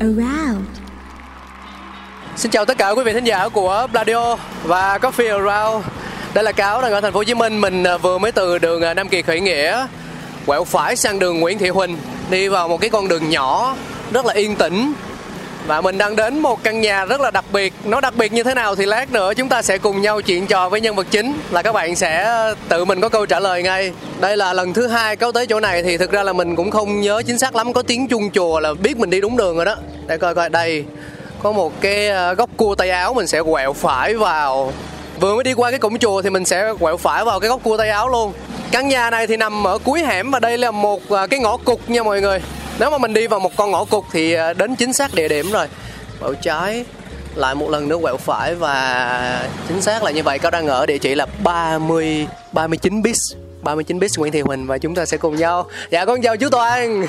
[0.00, 0.66] around
[2.36, 5.86] Xin chào tất cả quý vị thính giả của Bladio và Coffee Around.
[6.34, 7.60] Đây là Cáo đang ở thành phố Hồ Chí Minh.
[7.60, 9.86] Mình à, vừa mới từ đường à, Nam Kỳ khởi nghĩa,
[10.46, 11.96] quẹo phải sang đường Nguyễn Thị Huỳnh,
[12.30, 13.76] đi vào một cái con đường nhỏ,
[14.12, 14.92] rất là yên tĩnh
[15.66, 17.72] và mình đang đến một căn nhà rất là đặc biệt.
[17.84, 20.46] Nó đặc biệt như thế nào thì lát nữa chúng ta sẽ cùng nhau chuyện
[20.46, 23.40] trò với nhân vật chính là các bạn sẽ ờ, tự mình có câu trả
[23.40, 23.92] lời ngay.
[24.20, 26.70] Đây là lần thứ hai cáo tới chỗ này thì thực ra là mình cũng
[26.70, 29.56] không nhớ chính xác lắm, có tiếng chuông chùa là biết mình đi đúng đường
[29.56, 29.76] rồi đó.
[30.06, 30.84] Để coi coi, đây,
[31.42, 34.72] có một cái ờ, góc cua tay áo mình sẽ quẹo phải vào.
[35.20, 37.60] Vừa mới đi qua cái cổng chùa thì mình sẽ quẹo phải vào cái góc
[37.62, 38.32] cua tay áo luôn.
[38.70, 41.56] Căn nhà này thì nằm ở cuối hẻm và đây là một ờ, cái ngõ
[41.56, 42.40] cụt nha mọi người
[42.80, 45.28] nếu mà mình đi vào một con ngõ cụt thì à, đến chính xác địa
[45.28, 45.66] điểm rồi.
[46.20, 46.84] Quẹo trái
[47.34, 50.38] lại một lần nữa quẹo phải và chính xác là như vậy.
[50.38, 53.18] Cao đang ở địa chỉ là 30 39 bis
[53.62, 55.66] 39 bis Nguyễn Thị Huỳnh và chúng ta sẽ cùng nhau.
[55.90, 57.06] Dạ con chào chú Toàn.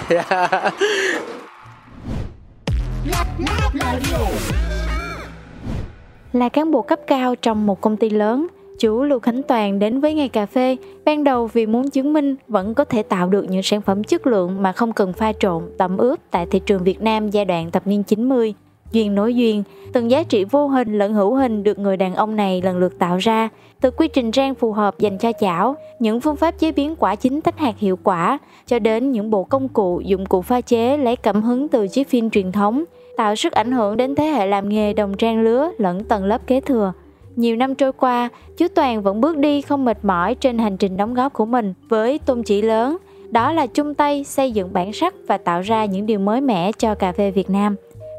[6.34, 8.48] Là cán bộ cấp cao trong một công ty lớn,
[8.82, 12.36] chú Lưu Khánh Toàn đến với ngày cà phê ban đầu vì muốn chứng minh
[12.48, 15.64] vẫn có thể tạo được những sản phẩm chất lượng mà không cần pha trộn,
[15.78, 18.54] tẩm ướp tại thị trường Việt Nam giai đoạn thập niên 90.
[18.92, 22.36] Duyên nối duyên, từng giá trị vô hình lẫn hữu hình được người đàn ông
[22.36, 23.50] này lần lượt tạo ra,
[23.82, 27.16] từ quy trình rang phù hợp dành cho chảo, những phương pháp chế biến quả
[27.16, 28.38] chín tách hạt hiệu quả,
[28.68, 32.10] cho đến những bộ công cụ, dụng cụ pha chế lấy cảm hứng từ chiếc
[32.10, 32.84] phim truyền thống,
[33.18, 36.48] tạo sức ảnh hưởng đến thế hệ làm nghề đồng trang lứa lẫn tầng lớp
[36.48, 36.94] kế thừa.
[37.36, 40.98] Nhiều năm trôi qua, chú Toàn vẫn bước đi không mệt mỏi trên hành trình
[40.98, 42.98] đóng góp của mình với tôn chỉ lớn,
[43.30, 46.72] đó là chung tay xây dựng bản sắc và tạo ra những điều mới mẻ
[46.72, 47.76] cho cà phê Việt Nam.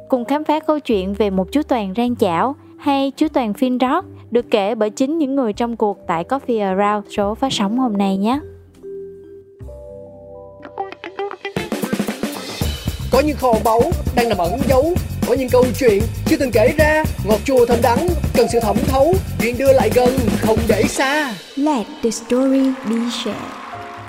[0.08, 3.78] Cùng khám phá câu chuyện về một chú Toàn rang chảo hay chú Toàn phiên
[3.78, 7.78] rót được kể bởi chính những người trong cuộc tại Coffee Around số phát sóng
[7.78, 8.40] hôm nay nhé.
[13.12, 13.82] có những kho báu
[14.16, 14.94] đang nằm ẩn giấu
[15.32, 17.04] có những câu chuyện chưa từng kể ra.
[17.24, 19.14] Ngọt chua thơm đắng, cần sự thẩm thấu.
[19.40, 21.34] Chuyện đưa lại gần, không để xa.
[21.56, 23.51] Let the story be shared.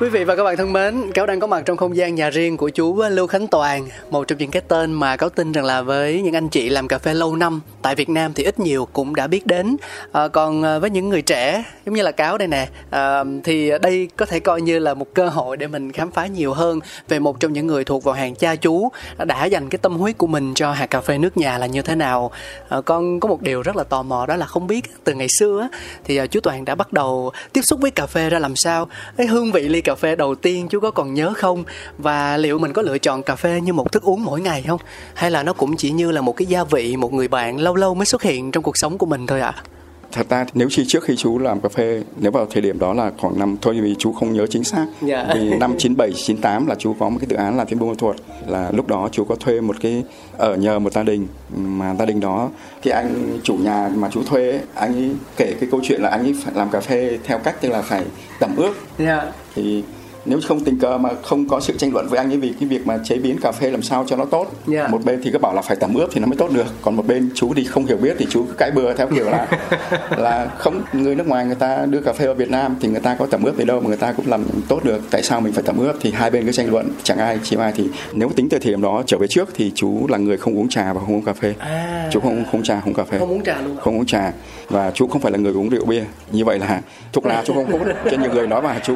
[0.03, 2.30] Quý vị và các bạn thân mến, Cáo đang có mặt trong không gian nhà
[2.30, 5.66] riêng của chú Lưu Khánh Toàn Một trong những cái tên mà Cáo tin rằng
[5.66, 8.59] là với những anh chị làm cà phê lâu năm Tại Việt Nam thì ít
[8.59, 9.78] nhiều cũng đã biết đến.
[10.12, 13.72] À, Còn ờ, với những người trẻ, giống như là Cáo đây nè à, Thì
[13.81, 16.80] đây có thể coi như là một cơ hội để mình khám phá nhiều hơn
[17.09, 18.90] Về một trong những người thuộc vào hàng cha chú
[19.25, 21.81] Đã dành cái tâm huyết của mình cho hạt cà phê nước nhà là như
[21.81, 22.31] thế nào.
[22.70, 25.28] À, Con có một điều rất là tò mò đó là không biết từ ngày
[25.28, 25.68] xưa
[26.03, 28.88] Thì chú Toàn đã bắt đầu tiếp xúc với cà phê ra làm sao?
[29.18, 31.64] Cái hương vị ly cà phê đầu tiên chú có còn nhớ không
[31.98, 34.80] và liệu mình có lựa chọn cà phê như một thức uống mỗi ngày không
[35.14, 37.76] hay là nó cũng chỉ như là một cái gia vị một người bạn lâu
[37.76, 39.64] lâu mới xuất hiện trong cuộc sống của mình thôi ạ à?
[40.13, 42.94] Thật ra nếu khi trước khi chú làm cà phê nếu vào thời điểm đó
[42.94, 44.85] là khoảng năm thôi vì chú không nhớ chính xác.
[45.01, 45.28] Dạ.
[45.34, 47.96] vì năm 97 98 là chú có một cái dự án là trên Buôn Ma
[47.97, 48.16] Thuột.
[48.47, 50.03] Là lúc đó chú có thuê một cái
[50.38, 51.28] ở nhờ một gia đình.
[51.57, 52.50] Mà gia đình đó
[52.81, 56.09] cái anh chủ nhà mà chú thuê ấy, anh ấy kể cái câu chuyện là
[56.09, 58.03] anh ấy phải làm cà phê theo cách tức là phải
[58.40, 58.75] tẩm ướp.
[59.00, 59.31] Dạ.
[59.56, 59.84] Thì
[60.25, 62.69] nếu không tình cờ mà không có sự tranh luận với anh ấy vì cái
[62.69, 64.88] việc mà chế biến cà phê làm sao cho nó tốt Dạ.
[64.88, 66.66] một bên thì cứ bảo là phải tẩm ướp thì nó mới tốt được.
[66.81, 69.29] Còn một bên chú thì không hiểu biết thì chú cứ cãi bừa theo kiểu
[69.29, 69.47] là
[70.17, 72.99] là không người nước ngoài người ta đưa cà phê vào Việt Nam thì người
[72.99, 75.02] ta có tẩm ướp gì đâu mà người ta cũng làm tốt được.
[75.11, 77.59] Tại sao mình phải tẩm ướp thì hai bên cứ tranh luận chẳng ai chịu
[77.59, 77.84] ai thì
[78.14, 80.69] nếu tính từ thời điểm đó trở về trước thì chú là người không uống
[80.69, 81.53] trà và không uống cà phê.
[81.59, 82.09] À.
[82.11, 83.19] Chú không không trà không cà phê.
[83.19, 84.31] Không uống trà luôn không uống trà.
[84.69, 86.03] Và chú không phải là người uống rượu bia.
[86.31, 86.81] Như vậy là
[87.14, 87.81] thuốc lá chú không hút
[88.11, 88.96] cho nhiều người nói mà chú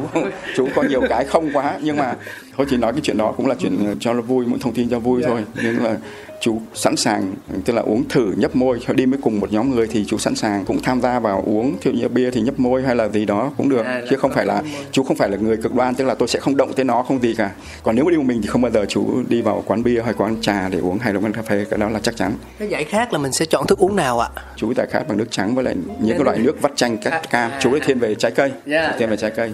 [0.56, 2.16] chú có nhiều cái không quá nhưng mà
[2.56, 4.88] thôi chỉ nói cái chuyện đó cũng là chuyện cho nó vui muốn thông tin
[4.88, 5.44] cho vui thôi.
[5.62, 5.96] Nhưng mà
[6.40, 9.86] chú sẵn sàng tức là uống thử nhấp môi đi với cùng một nhóm người
[9.86, 12.82] thì chú sẵn sàng cũng tham gia vào uống dụ như bia thì nhấp môi
[12.82, 14.62] hay là gì đó cũng được À, chứ không phải là
[14.92, 17.02] chú không phải là người cực đoan tức là tôi sẽ không động tới nó
[17.02, 17.50] không gì cả.
[17.82, 20.02] Còn nếu mà đi một mình thì không bao giờ chú đi vào quán bia
[20.02, 22.32] hay quán trà để uống hay là quán cà phê cái đó là chắc chắn.
[22.58, 24.28] Cái giải khát là mình sẽ chọn thức uống nào ạ?
[24.56, 27.22] Chú tại khát bằng nước trắng với lại những cái loại nước vắt chanh À,
[27.30, 27.50] cam.
[27.50, 29.52] à, chú ấy thiên về trái cây Yeah, thiên về trái cây.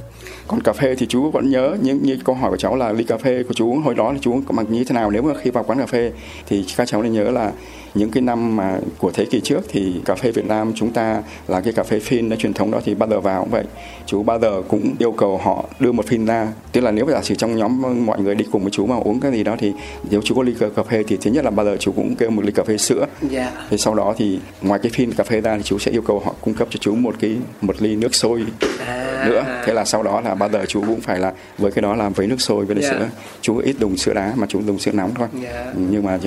[0.48, 3.04] Còn cà phê thì chú vẫn nhớ những như câu hỏi của cháu là ly
[3.04, 5.10] cà phê của chú hồi đó là chú mặc như thế nào.
[5.10, 6.12] Nếu mà khi vào quán cà phê
[6.48, 7.52] thì các cháu nên nhớ là
[7.94, 11.22] những cái năm mà của thế kỷ trước thì cà phê Việt Nam chúng ta
[11.48, 13.64] là cái cà phê phin nó truyền thống đó thì bao giờ vào cũng vậy
[14.06, 17.22] chú bao giờ cũng yêu cầu họ đưa một phin ra tức là nếu giả
[17.22, 19.72] sử trong nhóm mọi người đi cùng với chú mà uống cái gì đó thì
[20.10, 22.30] nếu chú có ly cà phê thì thứ nhất là bao giờ chú cũng kêu
[22.30, 25.40] một ly cà phê sữa dạ Thế sau đó thì ngoài cái phin cà phê
[25.40, 27.96] ra thì chú sẽ yêu cầu họ cung cấp cho chú một cái một ly
[27.96, 28.44] nước sôi
[28.86, 29.44] à, nữa.
[29.66, 32.12] Thế là sau đó là bao giờ chú cũng phải là với cái đó làm
[32.12, 32.90] với nước sôi với lại Dạ.
[32.90, 33.08] sữa.
[33.40, 35.28] Chú ít dùng sữa đá mà chú dùng sữa nóng thôi.
[35.42, 35.72] Dạ.
[35.90, 36.18] Nhưng mà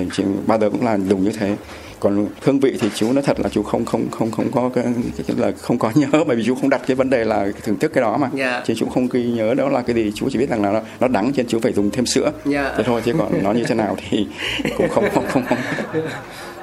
[0.48, 1.56] bao giờ cũng là dùng như thế.
[2.00, 4.84] Còn hương vị thì chú nói thật là chú không không không không có cái,
[5.38, 7.92] là không có nhớ bởi vì chú không đặt cái vấn đề là thưởng thức
[7.94, 8.30] cái đó mà.
[8.34, 8.64] Dạ.
[8.66, 10.82] Chứ chú không ghi nhớ đó là cái gì, chú chỉ biết rằng là nó,
[11.00, 12.32] nó đắng nên chú phải dùng thêm sữa.
[12.46, 12.74] Dạ.
[12.78, 14.28] Thế thôi chứ còn nó như thế nào thì
[14.78, 15.58] cũng không không không, không.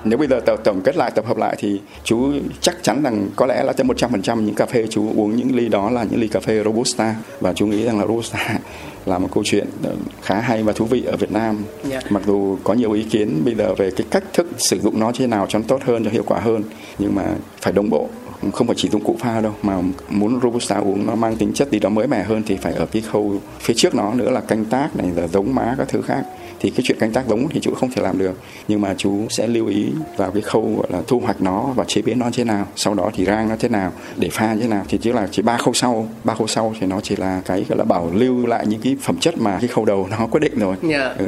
[0.04, 3.28] Nếu bây giờ tổng, tổng kết lại tập hợp lại thì chú chắc chắn rằng
[3.36, 6.20] có lẽ là tới 100% những cà phê chú uống những ly đó là những
[6.20, 8.58] ly cà phê Robusta và chú nghĩ rằng là Robusta
[9.06, 11.64] là một câu chuyện ờ, khá hay và thú vị ở Việt Nam.
[11.88, 12.00] Dạ.
[12.10, 15.12] Mặc dù có nhiều ý kiến bây giờ về cái cách thức sử dụng nó
[15.14, 16.62] thế nào cho nó tốt hơn cho hiệu quả hơn
[16.98, 17.24] nhưng mà
[17.60, 18.08] phải đồng bộ
[18.52, 19.78] không phải chỉ dụng cụ pha đâu mà
[20.08, 22.86] muốn robusta uống nó mang tính chất gì đó mới mẻ hơn thì phải ở
[22.86, 26.02] cái khâu phía trước nó nữa là canh tác này là giống má các thứ
[26.02, 26.24] khác
[26.64, 28.38] thì cái chuyện canh tác giống thì chú không thể làm được
[28.68, 31.84] nhưng mà chú sẽ lưu ý vào cái khâu gọi là thu hoạch nó và
[31.84, 34.68] chế biến nó thế nào sau đó thì rang nó thế nào để pha thế
[34.68, 37.42] nào thì chỉ là chỉ ba khâu sau ba khâu sau thì nó chỉ là
[37.46, 40.26] cái gọi là bảo lưu lại những cái phẩm chất mà cái khâu đầu nó
[40.26, 41.14] quyết định rồi Dạ.
[41.18, 41.26] ừ.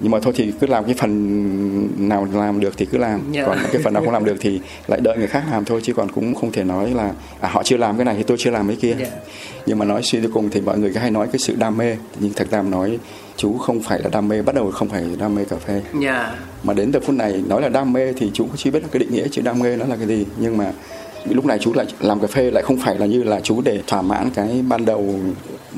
[0.00, 3.42] nhưng mà thôi thì cứ làm cái phần nào làm được thì cứ làm Dạ.
[3.46, 5.92] còn cái phần nào không làm được thì lại đợi người khác làm thôi chứ
[5.94, 8.50] còn cũng không thể nói là à, họ chưa làm cái này thì tôi chưa
[8.50, 9.06] làm cái kia Dạ.
[9.66, 11.96] nhưng mà nói suy cho cùng thì mọi người hay nói cái sự đam mê
[12.20, 12.98] nhưng thật ra nói
[13.36, 15.82] chú không phải là đam mê bắt đầu không phải đam mê cà phê.
[16.02, 16.34] Dạ.
[16.62, 19.00] Mà đến giờ phút này nói là đam mê thì chú chưa biết là cái
[19.00, 20.26] định nghĩa chữ đam mê nó là cái gì.
[20.38, 20.72] Nhưng mà
[21.30, 23.80] lúc này chú lại làm cà phê lại không phải là như là chú để
[23.86, 25.14] thỏa mãn cái ban đầu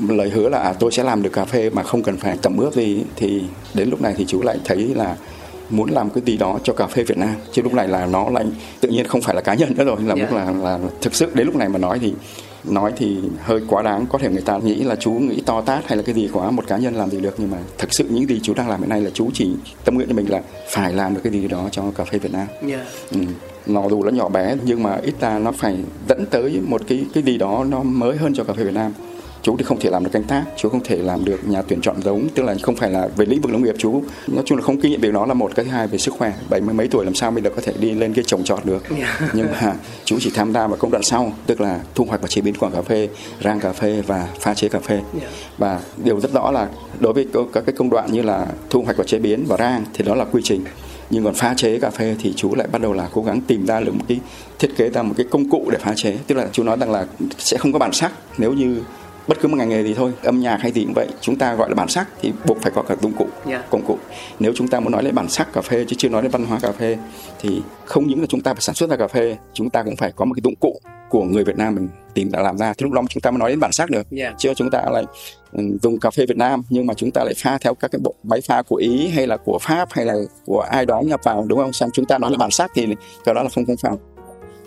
[0.09, 2.57] lời hứa là à, tôi sẽ làm được cà phê mà không cần phải tẩm
[2.57, 3.03] ướp gì.
[3.15, 5.15] Thì đến lúc này thì chú lại thấy là
[5.69, 7.35] muốn làm cái gì đó cho cà phê Việt Nam.
[7.51, 8.45] Chứ lúc này là nó lại
[8.81, 9.97] tự nhiên không phải là cá nhân nữa rồi.
[10.05, 10.21] Là Dạ.
[10.21, 12.13] lúc là là thực sự đến lúc này mà nói thì
[12.63, 14.05] nói thì hơi quá đáng.
[14.09, 16.51] Có thể người ta nghĩ là chú nghĩ to tát hay là cái gì quá
[16.51, 17.35] một cá nhân làm gì được.
[17.37, 19.51] Nhưng mà thực sự những gì chú đang làm hiện nay là chú chỉ
[19.85, 22.33] tâm nguyện cho mình là phải làm được cái gì đó cho cà phê Việt
[22.33, 22.47] Nam.
[22.67, 22.85] Dạ.
[23.11, 23.19] Ừ.
[23.65, 25.77] nó dù nó nhỏ bé nhưng mà ít ra nó phải
[26.09, 28.93] dẫn tới một cái cái gì đó nó mới hơn cho cà phê Việt Nam
[29.41, 31.81] chú thì không thể làm được canh tác chú không thể làm được nhà tuyển
[31.81, 34.03] chọn giống tức là không phải là về lĩnh vực nông nghiệp chú.
[34.27, 36.13] Nói chung là không kinh nghiệm việc đó là một cái thứ hai về sức
[36.17, 36.33] khỏe.
[36.49, 38.65] Bảy mươi mấy tuổi làm sao bây giờ có thể đi lên cái trồng trọt
[38.65, 38.83] được?
[38.99, 39.19] Dạ.
[39.33, 39.73] nhưng mà
[40.05, 42.55] chú chỉ tham gia vào công đoạn sau tức là thu hoạch và chế biến
[42.59, 43.09] quả cà phê
[43.43, 45.01] rang cà phê và pha chế cà phê.
[45.21, 45.27] Dạ.
[45.57, 46.67] và điều rất rõ là
[46.99, 49.85] đối với các cái công đoạn như là thu hoạch và chế biến và rang
[49.93, 50.63] thì đó là quy trình.
[51.09, 53.65] Nhưng còn pha chế cà phê thì chú lại bắt đầu là cố gắng tìm
[53.65, 54.19] ra được một cái
[54.59, 56.17] thiết kế ra một cái công cụ để pha chế.
[56.27, 57.05] Tức là chú nói rằng là
[57.37, 58.11] sẽ không có bản sắc.
[58.37, 58.81] Nếu như
[59.29, 61.53] bất cứ một ngành nghề gì thôi âm nhạc hay gì cũng vậy chúng ta
[61.55, 63.63] gọi là bản sắc thì buộc phải có cả dụng cụ Dạ.
[63.69, 63.97] công cụ.
[64.39, 66.45] Nếu chúng ta muốn nói lên bản sắc cà phê chứ chưa nói đến văn
[66.45, 66.97] hóa cà phê
[67.39, 69.95] thì không những là chúng ta phải sản xuất ra cà phê chúng ta cũng
[69.95, 70.79] phải có một cái dụng cụ
[71.09, 72.73] của người Việt Nam mình tìm ra làm ra.
[72.77, 74.07] Thì lúc đó chúng ta mới nói đến bản sắc được.
[74.11, 74.33] Dạ.
[74.37, 75.03] chưa chúng ta lại
[75.51, 77.99] ừ, dùng cà phê Việt Nam nhưng mà chúng ta lại pha theo các cái
[78.03, 80.13] bộ máy pha của Ý hay là của Pháp hay là
[80.45, 81.73] của ai đó nhập vào đúng không?
[81.73, 82.87] Xong chúng ta nói là bản sắc thì
[83.25, 83.95] cái đó là không công phạm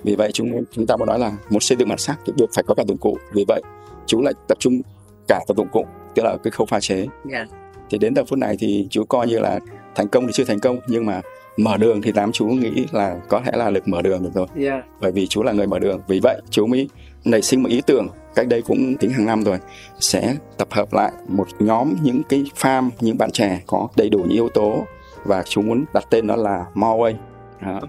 [0.04, 2.50] vì vậy chúng chúng ta muốn nói là muốn xây dựng bản sắc thì buộc
[2.54, 3.18] phải có cả dụng cụ.
[3.34, 3.62] Vì vậy
[4.06, 4.80] chú lại tập trung
[5.28, 7.06] cả vào dụng cụ tức là cái khâu pha chế.
[7.30, 7.46] Dạ.
[7.90, 9.60] Thì đến giờ phút này thì chú coi như là
[9.94, 11.20] thành công thì chưa thành công nhưng mà
[11.56, 14.46] mở đường thì đám chú nghĩ là có thể là được mở đường được rồi.
[14.56, 14.82] Dạ.
[15.00, 16.00] Bởi vì chú là người mở đường.
[16.08, 16.88] Vì vậy chú mới
[17.24, 19.58] nảy sinh một ý tưởng cách đây cũng tính hàng năm rồi
[20.00, 24.18] sẽ tập hợp lại một nhóm những cái farm những bạn trẻ có đầy đủ
[24.18, 24.84] những yếu tố
[25.24, 27.14] và chú muốn đặt tên nó là Morway
[27.60, 27.80] Đó.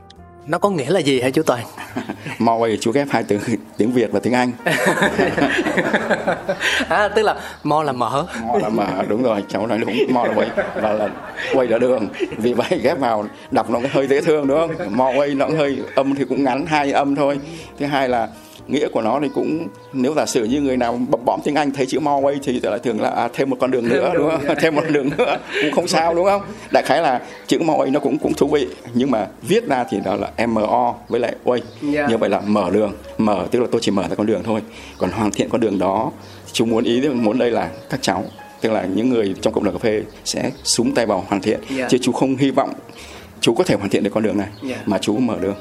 [0.47, 1.63] Nó có nghĩa là gì hả chú Toàn?
[2.39, 3.39] Morway chú ghép hai từ
[3.77, 4.51] tiếng Việt và tiếng Anh.
[6.89, 8.25] À tức là mo là mở.
[8.43, 9.93] Mo là mở đúng rồi cháu nói đúng.
[10.09, 11.09] Mo là vậy và là
[11.53, 12.07] quay là đường.
[12.37, 14.97] Vì vậy ghép vào đọc nó hơi dễ thương đúng không?
[14.97, 17.39] Mo quay nó hơi âm thì cũng ngắn hai âm thôi.
[17.79, 18.27] Thứ hai là
[18.67, 21.71] nghĩa của nó thì cũng nếu giả sử như người nào bập bõm tiếng Anh
[21.71, 24.29] thấy chữ mo quay thì lại thường là à, thêm một con đường nữa đúng
[24.29, 24.55] không?
[24.61, 26.41] thêm một con đường nữa cũng không sao đúng không?
[26.71, 28.67] Đại khái là chữ mo quay nó cũng cũng thú vị.
[28.93, 32.07] Nhưng mà viết ra thì đó là mo với lại quay Dạ.
[32.07, 32.93] như vậy là mở đường.
[33.17, 34.61] Mở tức là tôi chỉ mở ra con đường thôi.
[34.97, 36.11] Còn hoàn thiện con đường đó
[36.51, 38.23] chúng muốn ý muốn đây là các cháu
[38.61, 41.59] tức là những người trong cộng đồng cà phê sẽ súng tay vào hoàn thiện.
[41.77, 41.87] Dạ.
[41.89, 42.73] chứ chú không hy vọng
[43.41, 44.87] chú có thể hoàn thiện được con đường này Yeah.
[44.87, 45.55] mà chú mở đường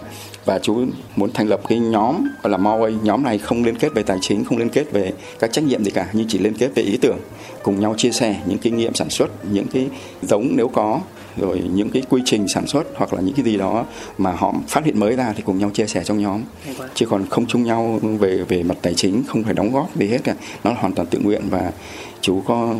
[0.44, 0.84] và chú
[1.16, 4.18] muốn thành lập cái nhóm gọi là Moway nhóm này không liên kết về tài
[4.20, 6.82] chính không liên kết về các trách nhiệm gì cả nhưng chỉ liên kết về
[6.82, 7.18] ý tưởng
[7.62, 9.88] cùng nhau chia sẻ những kinh nghiệm sản xuất những cái
[10.22, 11.00] giống nếu có
[11.36, 13.84] rồi những cái quy trình sản xuất hoặc là những cái gì đó
[14.18, 16.42] mà họ phát hiện mới ra thì cùng nhau chia sẻ trong nhóm.
[16.94, 20.08] Chứ còn không chung nhau về về mặt tài chính không phải đóng góp gì
[20.08, 20.34] hết cả.
[20.64, 21.72] Nó là hoàn toàn tự nguyện và
[22.20, 22.74] chú có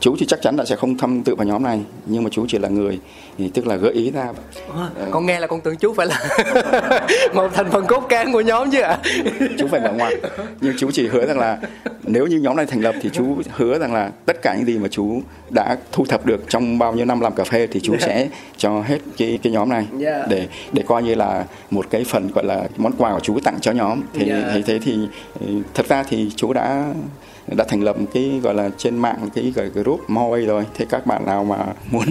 [0.00, 2.46] chú thì chắc chắn là sẽ không tham tự vào nhóm này nhưng mà chú
[2.48, 3.00] chỉ là người
[3.38, 4.28] thì tức là gợi ý ra.
[4.68, 6.28] Ủa, con nghe là con tưởng chú phải là
[7.34, 8.98] một thành phần cốt cán của nhóm chứ ạ.
[9.58, 10.12] Chú phải là ngoan.
[10.60, 11.58] Nhưng chú chỉ hứa rằng là
[12.02, 14.78] nếu như nhóm này thành lập thì chú hứa rằng là tất cả những gì
[14.78, 15.20] mà chú
[15.50, 18.80] đã thu thập được trong bao nhiêu năm làm cà phê thì chú sẽ cho
[18.82, 20.28] hết cái cái nhóm này Yeah.
[20.28, 23.58] để để coi như là một cái phần gọi là món quà của chú tặng
[23.60, 24.02] cho nhóm.
[24.14, 24.64] Thì Yeah.
[24.66, 24.98] thế thì
[25.40, 26.84] ừ, thật ra thì chú đã
[27.46, 30.64] đã thành lập cái gọi là trên mạng cái gọi group Moway rồi.
[30.74, 31.56] Thế các bạn nào mà
[31.90, 32.04] muốn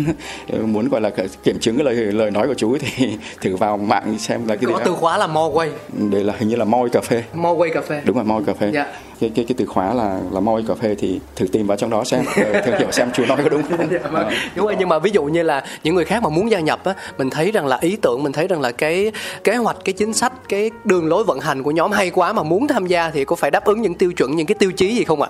[0.73, 1.11] muốn gọi là
[1.43, 4.71] kiểm chứng cái lời lời nói của chú thì thử vào mạng xem là cái
[4.73, 5.69] có từ khóa là Morway
[6.11, 7.23] đây là hình như là Moway cà phê.
[7.35, 8.01] Morway cà phê.
[8.05, 8.71] Đúng rồi Moway cà phê.
[8.73, 8.85] Dạ.
[9.19, 11.89] Cái, cái cái từ khóa là là Moway cà phê thì thử tìm vào trong
[11.89, 13.87] đó xem ờ, thử hiểu xem chú nói có đúng không?
[13.91, 14.29] Dạ, vâng.
[14.55, 16.85] đúng rồi nhưng mà ví dụ như là những người khác mà muốn gia nhập
[16.85, 19.11] á mình thấy rằng là ý tưởng mình thấy rằng là cái
[19.43, 22.43] kế hoạch cái chính sách cái đường lối vận hành của nhóm hay quá mà
[22.43, 24.95] muốn tham gia thì có phải đáp ứng những tiêu chuẩn những cái tiêu chí
[24.95, 25.29] gì không ạ?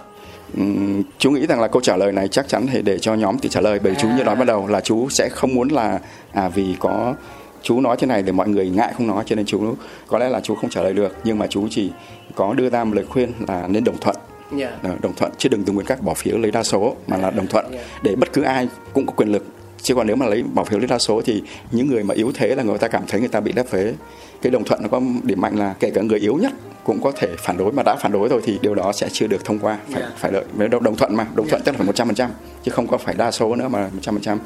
[0.58, 3.40] Ừm, chú nghĩ rằng là câu trả lời này chắc chắn thì để cho nhóm
[3.40, 6.00] tự trả lời bởi chú như nói ban đầu là chú sẽ không muốn là
[6.34, 7.14] à vì có
[7.66, 9.76] chú nói thế này để mọi người ngại không nói cho nên chú
[10.08, 11.92] có lẽ là chú không trả lời được nhưng mà chú chỉ
[12.36, 14.16] có đưa ra một lời khuyên là nên đồng thuận
[14.58, 14.72] Dạ.
[14.84, 17.32] Ờ, đồng thuận chứ đừng dùng nguyên các bỏ phiếu lấy đa số mà là
[17.32, 17.80] đồng thuận Dạ.
[18.04, 19.46] để bất cứ ai cũng có quyền lực
[19.82, 22.32] chứ còn nếu mà lấy bỏ phiếu lấy đa số thì những người mà yếu
[22.36, 23.94] thế là người ta cảm thấy người ta bị lép vế
[24.42, 26.54] cái đồng thuận nó có điểm mạnh là kể cả người yếu nhất
[26.84, 29.28] cũng có thể phản đối mà đã phản đối rồi thì điều đó sẽ chưa
[29.28, 30.10] được thông qua phải Dạ.
[30.18, 32.30] phải đợi đồng, đồng thuận mà đồng thuận tức là phải một trăm phần trăm
[32.64, 34.40] chứ không có phải đa số nữa mà một trăm phần trăm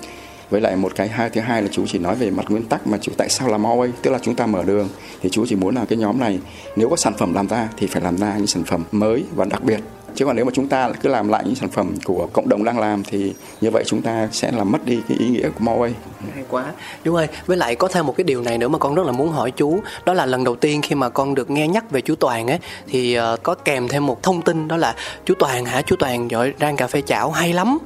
[0.49, 2.87] với lại một cái hai thứ hai là chú chỉ nói về mặt nguyên tắc
[2.87, 4.89] mà chú tại sao làm Huawei tức là chúng ta mở đường.
[5.21, 6.39] Thì chú chỉ muốn là cái nhóm này,
[6.75, 9.45] nếu có sản phẩm làm ra thì phải làm ra những sản phẩm mới và
[9.45, 9.79] đặc biệt.
[10.15, 12.63] Chứ còn nếu mà chúng ta cứ làm lại những sản phẩm của cộng đồng
[12.63, 15.65] đang làm thì như vậy chúng ta sẽ làm mất đi cái ý nghĩa của
[15.65, 15.91] Huawei.
[16.33, 16.65] hay quá.
[17.03, 19.11] Chú ơi với lại có thêm một cái điều này nữa mà con rất là
[19.11, 19.79] muốn hỏi chú.
[20.05, 22.59] Đó là lần đầu tiên khi mà con được nghe nhắc về chú Toàn ấy,
[22.87, 25.81] thì ờ, có kèm thêm một thông tin đó là chú Toàn hả?
[25.81, 27.77] Chú Toàn giỏi rang cà phê chảo, hay lắm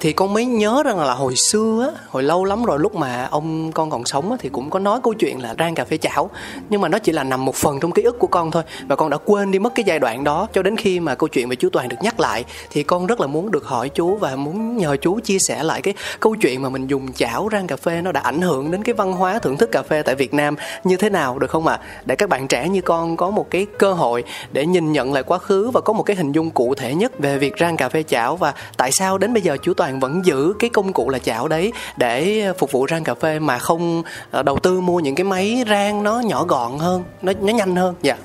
[0.00, 3.28] thì con mới nhớ rằng là hồi xưa á, hồi lâu lắm rồi lúc mà
[3.30, 5.96] ông con còn sống á, thì cũng có nói câu chuyện là rang cà phê
[5.96, 6.30] chảo
[6.68, 8.96] nhưng mà nó chỉ là nằm một phần trong ký ức của con thôi và
[8.96, 11.48] con đã quên đi mất cái giai đoạn đó cho đến khi mà câu chuyện
[11.48, 14.36] về chú Toàn được nhắc lại thì con rất là muốn được hỏi chú và
[14.36, 17.76] muốn nhờ chú chia sẻ lại cái câu chuyện mà mình dùng chảo rang cà
[17.76, 20.34] phê nó đã ảnh hưởng đến cái văn hóa thưởng thức cà phê tại Việt
[20.34, 21.78] Nam như thế nào được không ạ?
[22.04, 25.22] Để các bạn trẻ như con có một cái cơ hội để nhìn nhận lại
[25.22, 27.88] quá khứ và có một cái hình dung cụ thể nhất về việc rang cà
[27.88, 31.08] phê chảo và tại sao đến bây giờ chú Toàn vẫn giữ cái công cụ
[31.08, 35.00] là chảo đấy để phục vụ rang cà phê mà không ờ, đầu tư mua
[35.00, 37.94] những cái máy rang nó nhỏ gọn hơn, nó nó nhanh hơn.
[38.02, 38.16] Dạ.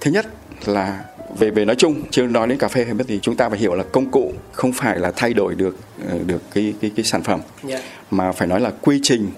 [0.00, 0.26] thứ nhất
[0.66, 1.04] là
[1.38, 3.58] về về nói chung chưa nói đến cà phê hay bất gì chúng ta phải
[3.58, 5.76] hiểu là công cụ không phải là thay đổi được
[6.08, 7.78] ờ, được cái cái cái sản phẩm Dạ.
[8.10, 9.30] mà phải nói là quy trình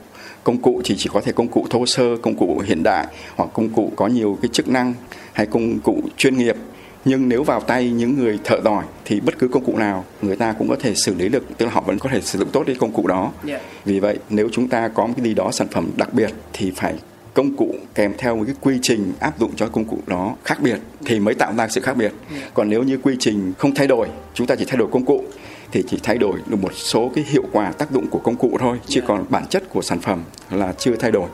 [0.45, 3.51] công cụ thì chỉ có thể công cụ thô sơ công cụ hiện đại hoặc
[3.53, 4.95] công cụ có nhiều cái chức năng
[5.33, 6.57] hay công cụ chuyên nghiệp
[7.05, 10.37] nhưng nếu vào tay những người thợ giỏi thì bất cứ công cụ nào người
[10.37, 12.49] ta cũng có thể xử lý được tức là họ vẫn có thể sử dụng
[12.53, 13.33] tốt cái công cụ đó.
[13.45, 13.61] Dạ.
[13.85, 16.73] vì vậy nếu chúng ta có một cái gì đó sản phẩm đặc biệt thì
[16.77, 16.95] phải
[17.35, 20.59] công cụ kèm theo một cái quy trình áp dụng cho công cụ đó khác
[20.63, 22.13] biệt thì mới tạo ra sự khác biệt.
[22.55, 25.25] Còn nếu như quy trình không thay đổi chúng ta chỉ thay đổi công cụ
[25.73, 28.57] thì chỉ thay đổi được một số cái hiệu quả tác dụng của công cụ
[28.61, 31.29] thôi chứ còn bản chất của sản phẩm là chưa thay đổi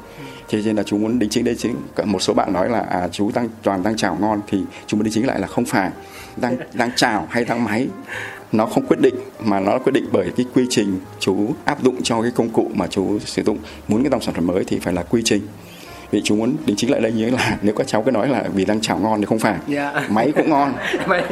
[0.50, 1.76] thế nên là chú muốn đính chính đây chính.
[2.04, 5.04] Một số bạn nói là à, chú đang toàn đang chảo ngon thì chú muốn
[5.04, 5.90] đính chính lại là không phải.
[6.37, 7.88] Đang đang chảo hay đang máy
[8.52, 9.14] nó không quyết định
[9.45, 12.71] mà nó quyết định bởi cái quy trình chú áp dụng cho cái công cụ
[12.75, 13.59] mà chú sử dụng.
[13.88, 15.42] Muốn cái dòng sản phẩm mới thì phải là quy trình.
[16.11, 18.45] Vì chú muốn đính chính lại đây như là nếu các cháu cứ nói là
[18.54, 19.59] vì đang chảo ngon thì không phải.
[19.69, 20.07] Dạ.
[20.11, 20.73] máy cũng ngon.
[21.07, 21.25] Mày-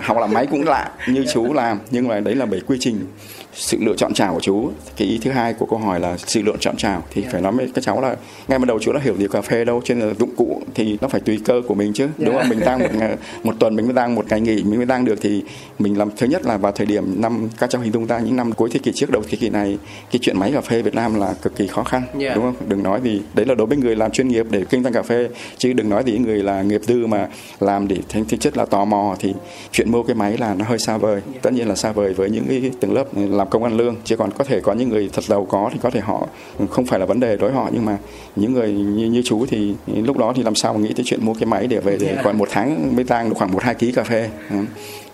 [0.00, 3.06] hoặc là máy cũng lạ như chú làm nhưng mà đấy là bởi quy trình
[3.54, 4.70] sự lựa chọn chảo của chú.
[4.96, 7.52] Cái ý thứ hai của câu hỏi là sự lựa chọn chảo thì phải nói
[7.52, 8.16] với các cháu là
[8.48, 11.08] ngay ban đầu chú đã hiểu gì cà phê đâu là dụng cụ thì nó
[11.08, 12.08] phải tùy cơ của mình chứ.
[12.18, 12.48] Đúng không?
[12.48, 15.04] Mình đang một ngày, một tuần mình mới đang một ngày nghỉ mình mới đang
[15.04, 15.42] được thì
[15.78, 18.36] mình làm thứ nhất là vào thời điểm năm các cháu hình dung ra những
[18.36, 19.78] năm cuối thế kỷ trước đầu thế kỷ này
[20.10, 22.02] cái chuyện máy cà phê Việt Nam là cực kỳ khó khăn.
[22.20, 22.36] Yeah.
[22.36, 22.68] đúng không?
[22.68, 25.02] Đừng nói vì đấy là đối với người làm chuyên nghiệp để kinh doanh cà
[25.02, 27.28] phê chứ đừng nói gì người là nghiệp dư mà
[27.60, 29.16] làm để thành thực chất là tò mò.
[29.18, 29.34] Thì
[29.72, 31.20] chuyện mua cái máy là nó hơi xa vời.
[31.42, 34.16] Tất nhiên là xa vời với những cái tầng lớp làm công ăn lương chứ
[34.16, 36.26] còn có thể có những người thật giàu có thì có thể họ
[36.70, 37.70] không phải là vấn đề đối họ.
[37.72, 37.98] Nhưng mà
[38.36, 41.24] những người như, như chú thì lúc đó thì làm sao mà nghĩ tới chuyện
[41.24, 43.74] mua cái máy để về để còn một tháng mới tăng được khoảng một hai
[43.74, 44.30] ký cà phê.
[44.50, 44.56] Ừ.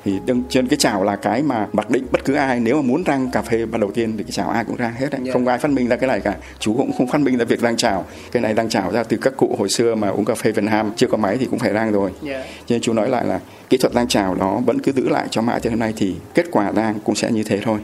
[0.05, 2.83] thì đương trên cái chảo là cái mà mặc định bất cứ ai nếu mà
[2.83, 5.21] muốn rang cà phê ban đầu tiên thì cái chảo ai cũng rang hết đấy.
[5.25, 5.33] Dạ.
[5.33, 6.37] không ai phát minh ra cái này cả.
[6.59, 8.05] Chú cũng không phát minh ra việc rang chảo.
[8.33, 10.65] Cái này rang chảo ra từ các cụ hồi xưa mà uống cà phê Việt
[10.65, 12.11] Nam chưa có máy thì cũng phải rang rồi.
[12.23, 12.43] Dạ.
[12.43, 15.27] cho nên chú nói lại là kỹ thuật rang chảo đó vẫn cứ giữ lại
[15.31, 17.79] cho mãi tới hôm nay thì kết quả rang cũng sẽ như thế thôi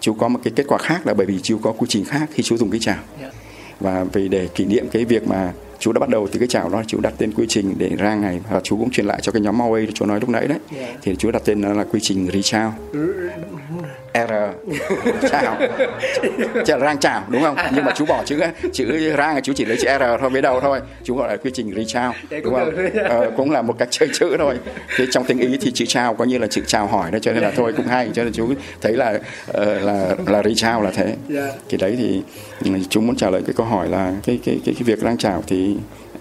[0.00, 2.30] chú có một cái kết quả khác là bởi vì chú có quy trình khác
[2.32, 3.30] khi chú dùng cái chảo Dạ.
[3.80, 6.68] và vì để kỷ niệm cái việc mà chú đã bắt đầu từ cái chảo
[6.68, 9.32] đó chú đặt tên quy trình để rang này và chú cũng truyền lại cho
[9.32, 10.58] cái nhóm Huawei chú nói lúc nãy đấy.
[10.80, 10.86] Dạ.
[11.02, 12.74] thì chú đặt tên nó là quy trình Richao.
[14.14, 14.32] R.
[15.30, 15.56] Chảo.
[16.64, 17.56] Chả rang chảo đúng không?
[17.74, 18.40] Nhưng mà chú bỏ chữ
[18.72, 20.80] chữ rang là chú chỉ lấy chữ R thôi với đầu thôi.
[21.04, 22.74] Chú gọi là quy trình Richao Đấy đúng không?
[23.04, 24.58] ờ, cũng là một cách chơi chữ thôi.
[24.96, 27.32] Thế trong tiếng ý thì chữ chào có như là chữ chào hỏi đấy cho
[27.32, 28.10] nên là thôi cũng hay.
[28.14, 28.48] Cho nên chú
[28.80, 31.14] thấy là ờ, là là Richao là thế.
[31.28, 31.48] Dạ.
[31.68, 32.22] thì đấy thì
[32.64, 35.18] ừ, chúng muốn trả lời cái câu hỏi là cái cái cái, cái việc rang
[35.18, 35.69] chảo thì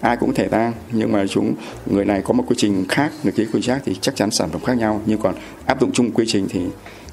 [0.01, 1.53] ai cũng có thể rang nhưng mà chúng
[1.85, 4.31] người này có một quy trình khác người kia quy trình khác thì chắc chắn
[4.31, 5.01] sản phẩm khác nhau.
[5.05, 6.61] Nhưng còn áp dụng chung quy trình thì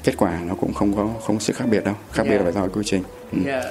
[0.05, 1.95] kết quả nó cũng không có không có sự khác biệt đâu.
[2.13, 2.37] Khác biệt Dạ.
[2.39, 3.03] là phải do quy trình
[3.47, 3.65] Yeah.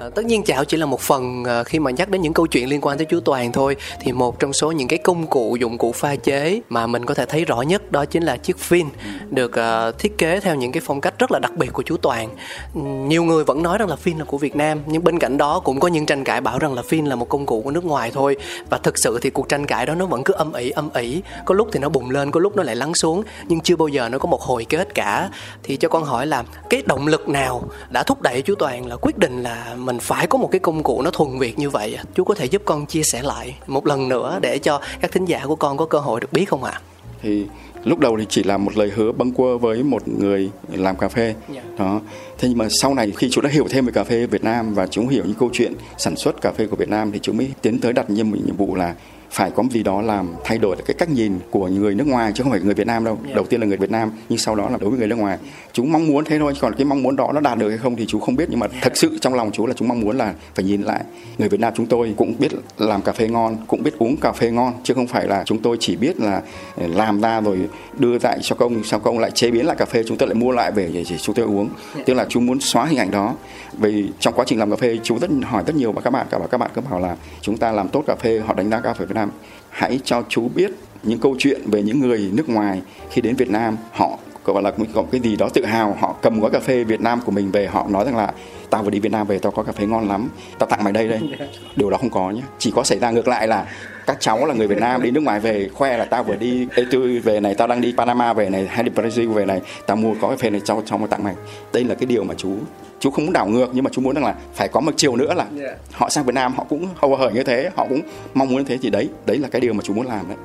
[0.00, 2.46] À, tất nhiên chảo chỉ là một phần à, khi mà nhắc đến những câu
[2.46, 5.56] chuyện liên quan tới chú Toàn thôi thì một trong số những cái công cụ
[5.60, 8.58] dụng cụ pha chế mà mình có thể thấy rõ nhất đó chính là chiếc
[8.58, 8.86] phin
[9.30, 11.96] được à, thiết kế theo những cái phong cách rất là đặc biệt của chú
[11.96, 12.28] Toàn.
[12.74, 15.38] Ừ, nhiều người vẫn nói rằng là phin là của Việt Nam nhưng bên cạnh
[15.38, 17.70] đó cũng có những tranh cãi bảo rằng là phin là một công cụ của
[17.70, 18.36] nước ngoài thôi.
[18.70, 21.22] Và thực sự thì cuộc tranh cãi đó nó vẫn cứ âm ỉ âm ỉ.
[21.44, 23.88] Có lúc thì nó bùng lên có lúc nó lại lắng xuống nhưng chưa bao
[23.88, 25.30] giờ nó có một hồi kết cả.
[25.62, 28.96] Thì cho con hỏi là cái động lực nào đã thúc đẩy chú Toàn là
[28.96, 31.98] quyết định là mình phải có một cái công cụ nó thuần Việt như vậy
[32.14, 35.24] chú có thể giúp con chia sẻ lại một lần nữa để cho các thính
[35.24, 36.80] giả của con có cơ hội được biết không ạ?
[37.22, 37.46] Thì
[37.84, 41.08] lúc đầu thì chỉ là một lời hứa bâng quơ với một người làm cà
[41.08, 41.34] phê.
[41.54, 41.62] Dạ.
[41.78, 42.00] đó.
[42.38, 44.74] Thế nhưng mà sau này khi chúng đã hiểu thêm về cà phê Việt Nam
[44.74, 47.36] và chúng hiểu những câu chuyện sản xuất cà phê của Việt Nam thì chúng
[47.36, 48.94] mới tiến tới đặt nhiệm vụ là
[49.30, 52.32] phải có một gì đó làm thay đổi cái cách nhìn của người nước ngoài
[52.34, 53.18] chứ không phải người Việt Nam đâu.
[53.28, 53.34] Dạ.
[53.34, 55.38] đầu tiên là người Việt Nam nhưng sau đó là đối với người nước ngoài.
[55.72, 57.96] Chúng mong muốn thế thôi còn cái mong muốn đó nó đạt được hay không
[57.96, 60.16] thì chú không biết nhưng mà thật sự trong lòng chú là chúng mong muốn
[60.16, 61.04] là phải nhìn lại.
[61.38, 64.32] Người Việt Nam chúng tôi cũng biết làm cà phê ngon cũng biết uống cà
[64.32, 66.42] phê ngon chứ không phải là chúng tôi chỉ biết là
[66.76, 67.58] làm ra rồi
[67.98, 70.34] đưa lại cho công sau công lại chế biến lại cà phê chúng tôi lại
[70.34, 71.68] mua lại về để chúng tôi uống.
[72.06, 73.34] Tức là chúng muốn xóa hình ảnh đó
[73.78, 76.26] vì trong quá trình làm cà phê, chú rất hỏi rất nhiều và các bạn,
[76.30, 78.70] cả và các bạn cứ bảo là chúng ta làm tốt cà phê, họ đánh
[78.70, 79.30] giá cà phê Việt Nam.
[79.70, 80.70] Hãy cho chú biết
[81.02, 84.72] những câu chuyện về những người nước ngoài khi đến Việt Nam, họ gọi là
[84.94, 85.96] có cái gì đó tự hào.
[86.00, 88.32] Họ cầm gói cà phê Việt Nam của mình về họ nói rằng là
[88.70, 90.28] tao vừa đi Việt Nam về tao có cà phê ngon lắm.
[90.58, 91.20] Tao tặng mày đây đây.
[91.76, 93.66] Điều đó không có nhé chỉ có xảy ra ngược lại là
[94.06, 96.66] các cháu là người Việt Nam đi nước ngoài về khoe là tao vừa đi
[96.74, 99.60] Ê, tôi về này tao đang đi Panama về này hay đi Brazil về này
[99.86, 101.34] tao mua có cà phê này cho cho mà tặng mày.
[101.72, 102.56] Đây là cái điều mà chú
[103.00, 105.16] chú không muốn đảo ngược nhưng mà chú muốn rằng là phải có một chiều
[105.16, 105.46] nữa là
[105.92, 108.00] họ sang Việt Nam họ cũng hầu hởi như thế họ cũng
[108.34, 110.36] mong muốn như thế thì đấy đấy là cái điều mà chú muốn làm đấy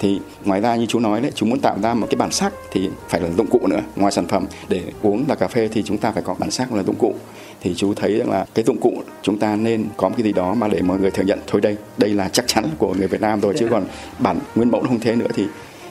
[0.00, 2.52] thì ngoài ra như chú nói đấy chú muốn tạo ra một cái bản sắc
[2.72, 5.82] thì phải là dụng cụ nữa ngoài sản phẩm để uống là cà phê thì
[5.82, 7.14] chúng ta phải có bản sắc là dụng cụ.
[7.60, 10.32] Thì chú thấy rằng là cái dụng cụ chúng ta nên có một cái gì
[10.32, 13.08] đó mà để mọi người thừa nhận thôi đây đây là chắc chắn của người
[13.08, 13.84] Việt Nam rồi chứ còn
[14.18, 15.26] bản nguyên mẫu không thế nữa.
[15.34, 15.44] Thì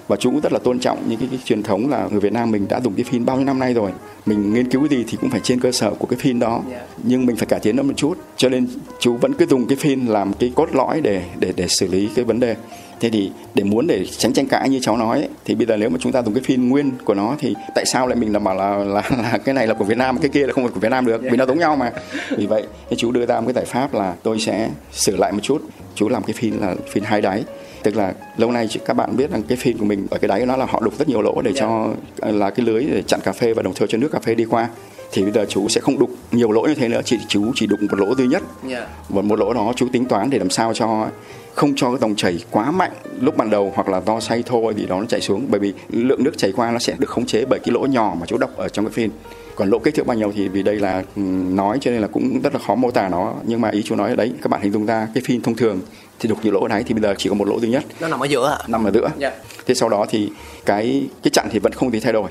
[0.07, 2.33] và chú cũng rất là tôn trọng những cái, cái truyền thống là người Việt
[2.33, 3.91] Nam mình đã dùng cái phim bao nhiêu năm nay rồi.
[4.25, 6.61] Mình nghiên cứu cái gì thì cũng phải trên cơ sở của cái phim đó.
[6.71, 6.83] Yeah.
[7.03, 8.17] nhưng mình phải cải tiến nó một chút.
[8.37, 8.67] Cho nên
[8.99, 12.09] chú vẫn cứ dùng cái phim làm cái cốt lõi để để để xử lý
[12.15, 12.55] cái vấn đề
[12.99, 15.77] thế thì để muốn để tránh tranh cãi như cháu nói ấy, thì bây giờ
[15.77, 18.33] nếu mà chúng ta dùng cái phim nguyên của nó thì tại sao lại mình
[18.33, 20.63] là bảo là là, là cái này là của Việt Nam cái kia là không
[20.63, 21.21] phải của Việt Nam được?
[21.21, 21.91] Vì nó giống nhau mà.
[22.37, 25.31] Vì vậy thì chú đưa ra một cái giải pháp là tôi sẽ sửa lại
[25.31, 25.61] một chút.
[25.95, 27.43] Chú làm cái phim là phim hai đáy.
[27.83, 30.39] Tức là lâu nay các bạn biết rằng cái phim của mình ở cái đáy
[30.39, 33.19] của nó là họ đục rất nhiều lỗ để cho là cái lưới để chặn
[33.23, 34.69] cà phê và đồng thời cho nước cà phê đi qua.
[35.11, 37.67] Thì bây giờ chú sẽ không đục nhiều lỗ như thế nữa chỉ chú chỉ
[37.67, 38.43] đục một lỗ duy nhất.
[38.67, 38.87] Dạ.
[39.09, 41.07] và một lỗ đó chú tính toán để làm sao cho
[41.55, 42.91] không cho cái dòng chảy quá mạnh
[43.21, 45.45] lúc ban đầu hoặc là do say thô thì đó nó chảy xuống.
[45.49, 48.15] Bởi vì lượng nước chảy qua nó sẽ được khống chế bởi cái lỗ nhỏ
[48.19, 49.11] mà chú đọc ở trong cái phim.
[49.55, 52.07] Còn lỗ kích thước bao nhiêu thì vì đây là ừ, nói cho nên là
[52.07, 53.33] cũng rất là khó mô tả nó.
[53.45, 55.55] Nhưng mà ý chú nói ở đấy, các bạn hình dung ra cái phim thông
[55.55, 55.79] thường
[56.19, 57.83] thì đục nhiều lỗ đấy thì bây giờ chỉ có một lỗ duy nhất.
[57.99, 58.63] Nó nằm ở giữa ạ.
[58.67, 59.09] Nằm ở giữa.
[59.19, 59.31] Dạ.
[59.65, 60.29] thế sau đó thì
[60.65, 62.29] cái cái chặn thì vẫn không gì thay đổi.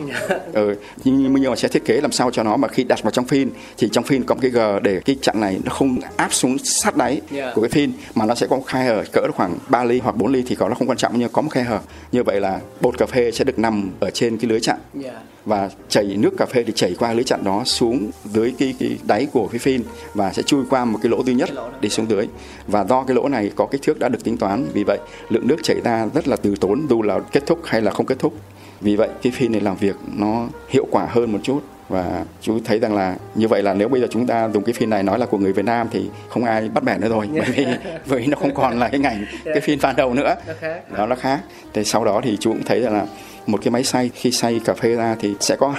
[0.52, 3.10] Ừ, nhưng, nhưng mà sẽ thiết kế làm sao cho nó mà khi đặt vào
[3.10, 5.98] trong phim thì trong phim có một cái g để cái chặn này nó không
[6.16, 7.52] áp xuống sát đáy Dạ.
[7.54, 10.16] của cái phim mà nó sẽ có một khe hở cỡ khoảng 3 ly hoặc
[10.16, 11.78] 4 ly thì có nó không quan trọng nhưng có một khe hở.
[12.12, 14.78] Như vậy là bột cà phê sẽ được nằm ở trên cái lưới chặn.
[14.94, 15.12] Dạ.
[15.44, 18.98] và chảy nước cà phê thì chảy qua lưới chặn đó xuống dưới cái, cái
[19.06, 19.82] đáy của cái phim
[20.14, 22.26] và sẽ chui qua một cái lỗ duy nhất lỗ đi xuống dưới.
[22.66, 24.66] Và do cái lỗ này có kích thước đã được tính toán.
[24.74, 27.80] Vì vậy lượng nước chảy ra rất là từ tốn dù là kết thúc hay
[27.80, 28.34] là không kết thúc.
[28.80, 31.60] Vì vậy cái phim này làm việc nó hiệu quả hơn một chút.
[31.88, 34.72] Và chú thấy rằng là như vậy là nếu bây giờ chúng ta dùng cái
[34.72, 37.28] phim này nói là của người Việt Nam thì không ai bắt bẻ nữa rồi.
[37.32, 37.66] Bởi vì
[38.08, 40.34] bởi vì nó không còn là cái ngành cái phim ban đầu nữa.
[40.46, 40.92] Nó khác.
[40.96, 41.40] đó nó khác.
[41.72, 43.06] Thì sau đó thì chú cũng thấy rằng là
[43.46, 45.74] một cái máy xay khi xay cà phê ra thì sẽ có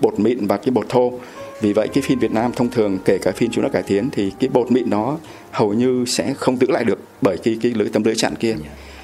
[0.00, 1.12] bột mịn và cái bột thô
[1.62, 4.08] vì vậy cái phim Việt Nam thông thường kể cả phim chúng đã cải tiến
[4.12, 5.18] thì cái bột mịn đó
[5.50, 8.54] hầu như sẽ không giữ lại được bởi cái cái lưới tấm lưới chặn kia.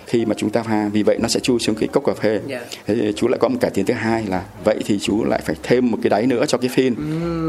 [0.07, 2.40] Khi mà chúng ta pha vì vậy nó sẽ chui xuống cái cốc cà phê.
[2.47, 2.61] Dạ.
[2.87, 5.57] thế chú lại có một cải tiến thứ hai là vậy thì chú lại phải
[5.62, 6.94] thêm một cái đáy nữa cho cái phin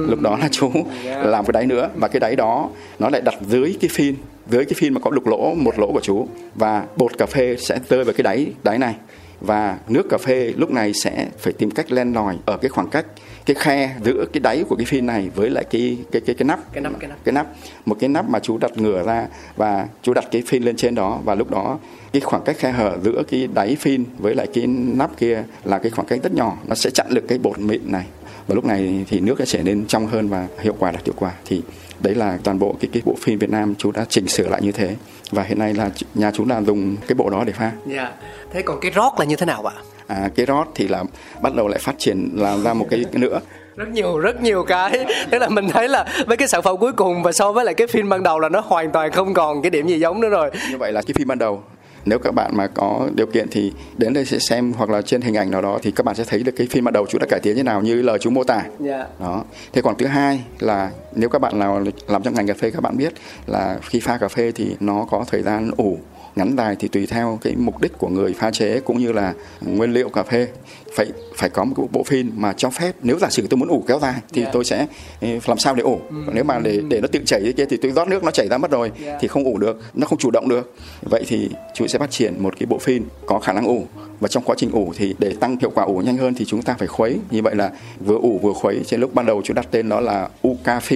[0.10, 0.72] lúc đó là chú
[1.06, 2.69] làm cái đáy nữa và cái đáy đó
[3.00, 4.15] nó lại đặt dưới cái phin
[4.50, 6.28] dưới cái phin mà có lục lỗ một lỗ của chú.
[6.56, 8.95] Và bột cà phê sẽ rơi vào cái đáy đáy này.
[9.41, 12.89] Và nước cà phê lúc này sẽ phải tìm cách len lỏi ở cái khoảng
[12.89, 13.06] cách
[13.53, 16.45] cái khe giữa cái đáy của cái phin này với lại cái cái cái cái
[16.45, 16.73] nắp.
[16.73, 17.23] Cái nắp, cái nắp.
[17.23, 17.47] cái nắp.
[17.85, 20.95] Một cái nắp mà chú đặt ngửa ra và chú đặt cái phin lên trên
[20.95, 21.19] đó.
[21.23, 21.79] Và lúc đó
[22.13, 25.77] cái khoảng cách khe hở giữa cái đáy phin với lại cái nắp kia là
[25.77, 26.57] cái khoảng cách rất nhỏ.
[26.67, 28.05] Nó sẽ chặn được cái bột mịn này.
[28.47, 31.15] Và lúc này thì nước sẽ trở nên trong hơn và hiệu quả đạt hiệu
[31.17, 31.31] quả.
[31.45, 31.62] Thì
[31.99, 34.62] đấy là toàn bộ cái cái bộ phim Việt Nam chú đã chỉnh sửa lại
[34.62, 34.95] như thế.
[35.31, 38.12] Và hiện nay là nhà chú là dùng cái bộ đó để pha Dạ.
[38.53, 39.75] Thế còn cái rót là như thế nào ạ?
[40.07, 41.03] à, cái rót thì là
[41.41, 43.39] bắt đầu lại phát triển làm ra một cái nữa.
[43.75, 45.05] Rất nhiều rất nhiều cái.
[45.29, 47.73] Tức là mình thấy là với cái sản phẩm cuối cùng và so với lại
[47.73, 50.29] cái phim ban đầu là nó hoàn toàn không còn cái điểm gì giống nữa
[50.29, 50.51] rồi.
[50.71, 51.63] Như vậy là cái phim ban đầu
[52.05, 55.21] nếu các bạn mà có điều kiện thì đến đây sẽ xem hoặc là trên
[55.21, 57.17] hình ảnh nào đó thì các bạn sẽ thấy được cái phim ban đầu chú
[57.19, 58.63] đã cải tiến như nào như lời chú mô tả.
[58.79, 59.05] Dạ.
[59.19, 59.43] đó.
[59.73, 62.81] Thế còn thứ hai là nếu các bạn nào làm trong ngành cà phê các
[62.81, 63.13] bạn biết
[63.47, 65.97] là khi pha cà phê thì nó có thời gian ủ
[66.35, 69.33] ngắn dài thì tùy theo cái mục đích của người pha chế cũng như là
[69.62, 70.47] nguyên liệu cà phê
[70.95, 73.69] phải phải có một cái bộ phim mà cho phép nếu giả sử tôi muốn
[73.69, 74.54] ủ kéo dài thì Yeah.
[74.54, 74.88] tôi sẽ
[75.19, 75.99] eh, làm sao để ủ.
[76.10, 78.32] Còn nếu mà để để nó tự chảy thế kia thì tôi rót nước nó
[78.32, 79.17] chảy ra mất rồi Yeah.
[79.21, 80.73] thì không ủ được nó không chủ động được.
[81.02, 83.86] Vậy thì chú sẽ phát triển một cái bộ phim có khả năng ủ
[84.19, 86.62] và trong quá trình ủ thì để tăng hiệu quả ủ nhanh hơn thì chúng
[86.62, 87.17] ta phải khuấy.
[87.32, 87.71] Như vậy là
[88.06, 88.80] vừa ủ vừa khuấy.
[88.88, 90.80] Trên lúc ban đầu chú đặt tên đó là uca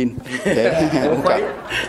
[0.43, 1.37] Thế- Uca,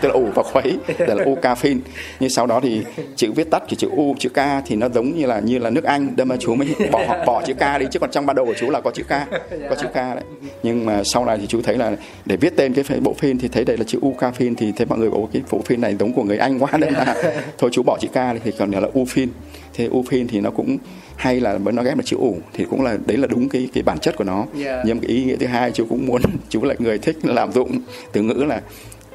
[0.01, 1.79] tức là ủ và khuấy để là uca phin
[2.19, 2.81] nhưng sau đó thì
[3.15, 5.69] chữ viết tắt của chữ u chữ k thì nó giống như là như là
[5.69, 6.15] nước anh.
[6.15, 8.53] Đâm mà chú mới bỏ bỏ chữ k đi chứ còn trong ban đầu của
[8.53, 9.09] chú là có chữ k
[9.69, 10.23] có chữ k đấy.
[10.63, 13.47] Nhưng mà sau này thì chú thấy là để viết tên cái bộ phim thì
[13.47, 15.95] thấy đây là chữ uca phin thì thấy mọi người bảo cái bộ phim này
[15.99, 17.15] giống của người anh quá nên là
[17.57, 19.29] thôi chú bỏ chữ k đi thì còn là u phin
[19.73, 20.77] thế u phin thì nó cũng
[21.15, 23.69] hay là mới nó ghép là chữ ủ thì cũng là đấy là đúng cái
[23.73, 24.45] cái bản chất của nó.
[24.63, 24.85] Yeah.
[24.85, 27.79] nhưng cái ý nghĩa thứ hai chú cũng muốn chú là người thích lạm dụng
[28.11, 28.61] từ ngữ là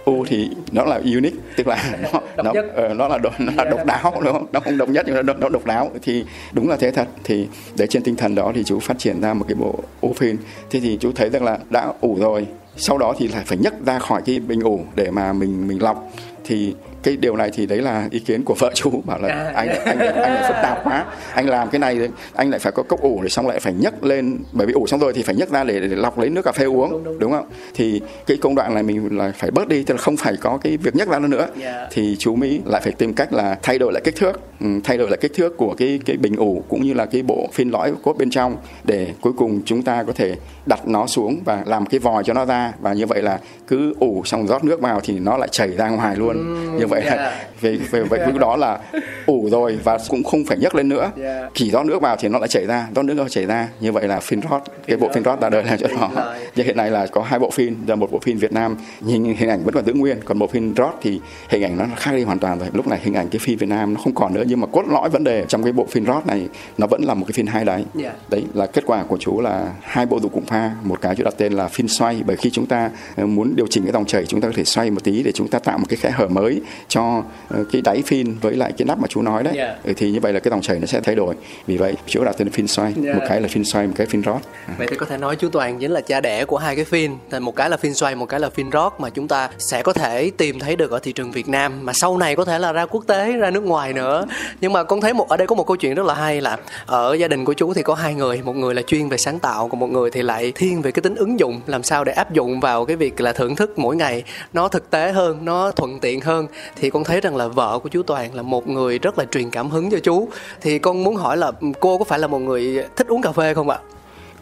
[0.04, 3.64] u thì nó là unique tức là nó nó ờ, nó là độc, nó là
[3.64, 4.46] độc đáo đúng không?
[4.52, 5.90] nó không độc nhất nhưng nó, độc- nó độc đáo.
[6.02, 7.08] Thì đúng là thế thật.
[7.24, 10.12] Thì để trên tinh thần đó thì chú phát triển ra một cái bộ u
[10.12, 10.36] phin
[10.70, 12.46] thế thì chú thấy rằng là đã ủ rồi.
[12.76, 15.82] Sau đó thì lại phải nhấc ra khỏi cái bình ủ để mà mình mình
[15.82, 16.10] lọc.
[16.44, 19.52] Thì cái điều này thì đấy là ý kiến của vợ chú bảo là À,
[19.54, 21.04] anh anh anh lại phức tạp quá.
[21.34, 24.04] Anh làm cái này anh lại phải có cốc ủ để xong lại phải nhấc
[24.04, 26.42] lên bởi vì ủ xong rồi thì phải nhấc ra để, để lọc lấy nước
[26.42, 27.48] cà phê uống Đúng, đúng, đúng không?
[27.74, 30.58] Thì cái công đoạn này mình là phải bớt đi tức là không phải có
[30.62, 31.46] cái việc nhấc ra nữa.
[31.56, 31.88] Dạ.
[31.90, 34.96] thì chú Mỹ lại phải tìm cách là thay đổi lại kích thước ừ, thay
[34.98, 37.70] đổi lại kích thước của cái cái bình ủ cũng như là cái bộ phin
[37.70, 40.36] lõi cốt bên trong để cuối cùng chúng ta có thể
[40.66, 42.72] đặt nó xuống và làm cái vòi cho nó ra.
[42.80, 45.88] Và như vậy là cứ ủ xong rót nước vào thì nó lại chảy ra
[45.88, 46.36] ngoài luôn.
[46.78, 47.02] Như vậy.
[47.04, 48.78] Là về về vậy lúc đó là
[49.26, 51.10] ủ rồi và cũng không phải nhấc lên nữa.
[51.16, 51.48] Dạ.
[51.54, 53.68] chỉ rót nước vào thì nó lại chảy ra rót nước nó chảy ra.
[53.80, 56.34] Như vậy là phin rót cái bộ phin rót ra đời là chỗ đó Rồi.
[56.56, 59.24] nhưng hiện nay là có hai bộ phim là một bộ phim Việt Nam nhìn
[59.24, 60.18] hình ảnh vẫn còn giữ nguyên.
[60.24, 62.68] Còn bộ phim rót thì hình ảnh nó khác đi hoàn toàn rồi.
[62.72, 64.82] Lúc này hình ảnh cái phim Việt Nam nó không còn nữa nhưng mà cốt
[64.88, 66.48] lõi vấn đề trong cái bộ phim rót này
[66.78, 68.12] nó vẫn là một cái phim hai đáy Dạ.
[68.28, 70.70] đấy là kết quả của chú là hai bộ dụng cụ pha.
[70.82, 73.66] Một cái chú đặt tên là phim xoay bởi khi chúng ta ờ, muốn điều
[73.70, 75.78] chỉnh cái dòng chảy chúng ta có thể xoay một tí để chúng ta tạo
[75.78, 79.06] một cái kẽ hở mới cho ờ, cái đáy phin với lại cái nắp mà
[79.08, 79.54] chú nói đấy.
[79.56, 79.74] Dạ.
[79.84, 81.34] Ừ, thì như vậy là cái dòng chảy nó sẽ thay đổi.
[81.66, 83.12] Vì vậy chú đặt tên là phim xoay Dạ.
[83.14, 84.38] một cái là phim xoay một cái phim rót
[84.78, 87.08] Vậy thì có thể nói chú Toàn chính là cha đẻ của hai cái Thì
[87.40, 89.92] Một cái là phim xoay, một cái là phim rock Mà chúng ta sẽ có
[89.92, 92.72] thể tìm thấy được ở thị trường Việt Nam Mà sau này có thể là
[92.72, 94.26] ra quốc tế, ra nước ngoài nữa.
[94.60, 96.56] Nhưng mà con thấy một ở đây có một câu chuyện rất là hay là
[96.86, 99.38] Ở gia đình của chú thì có hai người Một người là chuyên về sáng
[99.38, 102.12] tạo Còn một người thì lại thiên về cái tính ứng dụng Làm sao để
[102.12, 104.24] áp dụng vào cái việc là thưởng thức mỗi ngày.
[104.52, 107.88] Nó thực tế hơn, nó thuận tiện hơn Thì con thấy rằng là vợ của
[107.88, 110.28] chú Toàn là một người rất là truyền cảm hứng cho chú
[110.60, 113.54] Thì con muốn hỏi là cô có phải là một người thích uống cà phê
[113.54, 113.78] không ạ?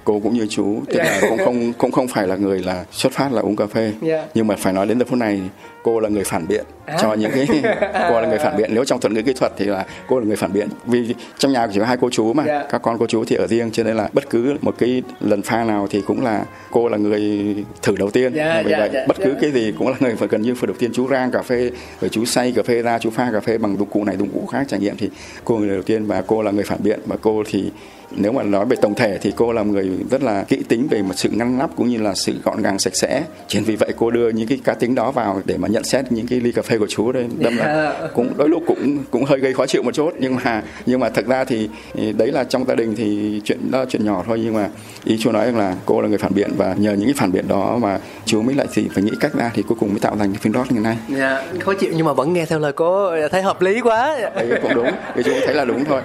[0.04, 3.12] cô cũng như chú tức là cũng không cũng không phải là người là xuất
[3.12, 4.24] phát là uống cà phê Dạ.
[4.34, 5.40] nhưng mà phải nói đến giờ phút này
[5.82, 6.64] cô là người phản biện
[7.00, 7.46] cho những cái
[8.08, 8.70] cô là người phản biện.
[8.74, 10.68] Nếu trong thuật ngữ kỹ thuật thì là cô là người phản biện.
[10.86, 12.44] Vì trong nhà chỉ có hai cô chú mà.
[12.46, 12.64] Dạ.
[12.70, 15.42] các con cô chú thì ở riêng cho nên là bất cứ một cái lần
[15.42, 18.32] pha nào thì cũng là cô là người thử đầu tiên.
[18.34, 19.38] Dạ, vì dạ, vậy dạ, bất cứ dạ.
[19.40, 21.70] cái gì cũng là người phải gần như phần đầu tiên chú rang cà phê
[22.00, 24.28] rồi chú xay cà phê ra chú pha cà phê bằng dụng cụ này dụng
[24.34, 25.10] cụ khác trải nghiệm thì
[25.44, 27.00] cô là người đầu tiên và cô là người phản biện.
[27.06, 27.70] Và cô thì
[28.10, 31.02] nếu mà nói về tổng thể thì cô là người rất là kỹ tính về
[31.02, 33.22] một sự ngăn nắp cũng như là sự gọn gàng sạch sẽ.
[33.48, 36.12] Chính vì vậy cô đưa những cái cá tính đó vào để mà nhận xét
[36.12, 39.24] những cái ly cà phê của chú đây đâm là cũng đôi lúc cũng cũng
[39.24, 40.10] hơi gây khó chịu một chút.
[40.18, 43.78] Nhưng mà nhưng mà thật ra thì đấy là trong gia đình thì chuyện đó
[43.78, 44.40] là chuyện nhỏ thôi.
[44.44, 44.68] Nhưng mà
[45.04, 47.48] ý chú nói là cô là người phản biện và nhờ những cái phản biện
[47.48, 50.16] đó mà chú mới lại thì phải nghĩ cách ra thì cuối cùng mới tạo
[50.16, 50.98] thành cái phim rót như này.
[51.08, 54.18] Dạ khó chịu nhưng mà vẫn nghe theo lời cô thấy hợp lý quá.
[54.34, 54.90] Đấy cũng đúng.
[55.14, 56.02] Thì chú thấy là đúng thôi.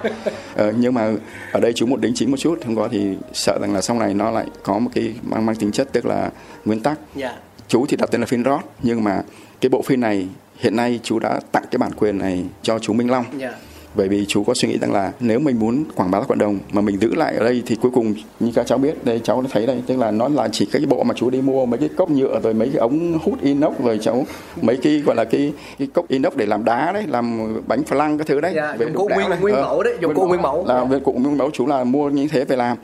[0.55, 1.11] Ờ, nhưng mà
[1.51, 2.99] ở đây chú một đính chính một chút không có thì
[3.33, 6.05] sợ rằng là sau này nó lại có một cái mang mang tính chất tức
[6.05, 6.29] là
[6.65, 6.99] nguyên tắc.
[7.15, 7.31] Dạ
[7.73, 9.21] chú thì đặt tên là rót nhưng mà
[9.61, 12.93] cái bộ phim này hiện nay chú đã tặng cái bản quyền này cho chú
[12.93, 13.25] Minh Long.
[13.37, 13.51] Dạ.
[13.95, 16.37] Bởi vì chú có suy nghĩ rằng là nếu mình muốn quảng bá ra cộng
[16.37, 19.21] đồng mà mình giữ lại ở đây thì cuối cùng như các cháu biết đây
[19.23, 21.79] cháu thấy đây tức là nó là chỉ cái bộ mà chú đi mua mấy
[21.79, 24.25] cái cốc nhựa rồi mấy cái ống hút inox rồi cháu
[24.61, 28.17] mấy cái gọi là cái cái cốc inox để làm đá đấy làm bánh flan
[28.17, 28.53] cái thứ đấy.
[28.55, 30.65] Dạ về dụng cụ nguyên nguyên Ờ, mẫu đấy dụng cụ nguyên mẫu.
[30.67, 32.77] là về cụ nguyên mẫu chú là mua như thế về làm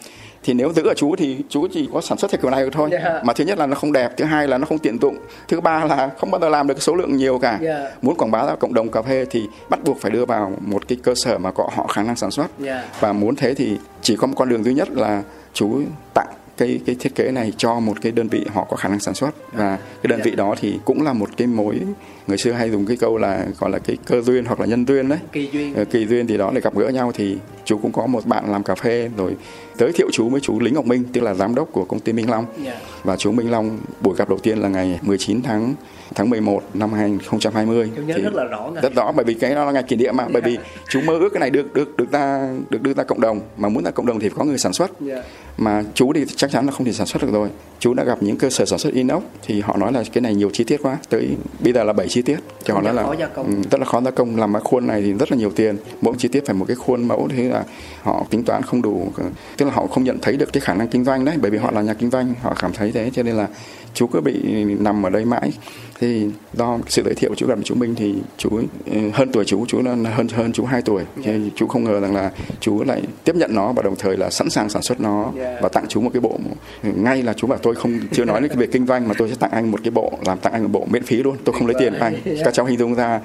[0.43, 2.89] thì nếu giữ ở chú thì chú chỉ có sản xuất theo kiểu này thôi
[2.91, 3.21] Dạ.
[3.23, 5.62] mà thứ nhất là nó không đẹp thứ hai là nó không tiện dụng thứ
[5.62, 7.89] ba là không bao giờ làm được số lượng nhiều cả Dạ.
[8.02, 10.88] muốn quảng bá ra cộng đồng cà phê thì bắt buộc phải đưa vào một
[10.88, 12.84] cái cơ sở mà có họ khả năng sản xuất Dạ.
[12.99, 15.23] và muốn thế thì chỉ có một con đường duy nhất là
[15.54, 15.82] chú
[16.13, 16.28] tặng
[16.60, 19.13] cái cái thiết kế này cho một cái đơn vị họ có khả năng sản
[19.13, 19.54] xuất.
[19.54, 21.80] Và cái đơn vị đó thì cũng là một cái mối
[22.28, 24.86] người xưa hay dùng cái câu là gọi là cái cơ duyên hoặc là nhân
[24.88, 25.19] duyên đấy.
[25.32, 25.74] Kỳ duyên.
[25.74, 28.52] Ờ, kỳ duyên thì đó để gặp gỡ nhau thì chú cũng có một bạn
[28.52, 29.36] làm cà phê rồi
[29.78, 32.13] giới thiệu chú với chú Lính Ngọc Minh tức là giám đốc của công ty
[32.13, 32.45] Minh Long.
[32.63, 32.80] Dạ.
[33.04, 35.74] và chú Minh Long buổi gặp đầu tiên là ngày 19 tháng
[36.15, 38.84] tháng 11 năm 2020 Chú nhớ rất là rõ ngày.
[38.84, 40.58] rất rõ bởi vì cái đó là ngày kỷ niệm mà bởi vì
[40.89, 43.39] chú mơ ước cái này được được được ra được đưa ra cộng đồng.
[43.58, 44.91] Mà muốn ra cộng đồng thì phải có người sản xuất.
[45.02, 45.22] Dạ.
[45.58, 47.50] mà chú thì chắc chắn là không thể sản xuất được rồi.
[47.80, 50.36] Chú đã gặp những cơ sở sản xuất inox thì họ nói là cái này
[50.36, 50.98] nhiều chi tiết quá.
[51.10, 52.38] Tới bây giờ là 7 chi tiết.
[52.65, 53.04] Thì họ nói là
[53.36, 54.36] ừ, rất là khó gia công.
[54.36, 55.78] Làm cái khuôn này thì rất là nhiều tiền.
[56.02, 57.63] Mỗi chi tiết phải một cái khuôn mẫu thế là
[58.02, 59.12] họ tính toán không đủ.
[59.58, 61.58] Tức là họ không nhận thấy được cái khả năng kinh doanh đấy bởi vì
[61.58, 63.12] họ là nhà kinh doanh họ cảm thấy thế.
[63.13, 63.48] Cho nên là
[63.93, 65.52] chú cứ bị nằm ở đây mãi
[65.99, 68.49] thì do sự giới thiệu chú gặp chú Minh thì chú
[68.85, 71.03] ừ, hơn tuổi chú chú là hơn hơn chú 2 tuổi.
[71.23, 74.29] Thì chú không ngờ rằng là chú lại tiếp nhận nó và đồng thời là
[74.29, 75.31] sẵn sàng sản xuất nó
[75.62, 76.39] và tặng chú một cái bộ.
[76.83, 79.35] Ngay là chú bảo tôi không, chưa nói đến việc kinh doanh mà tôi sẽ
[79.39, 81.67] tặng anh một cái bộ, làm tặng anh một bộ miễn phí luôn, tôi không
[81.67, 81.93] lấy tiền.
[81.93, 83.19] Anh, các cháu hình dung ra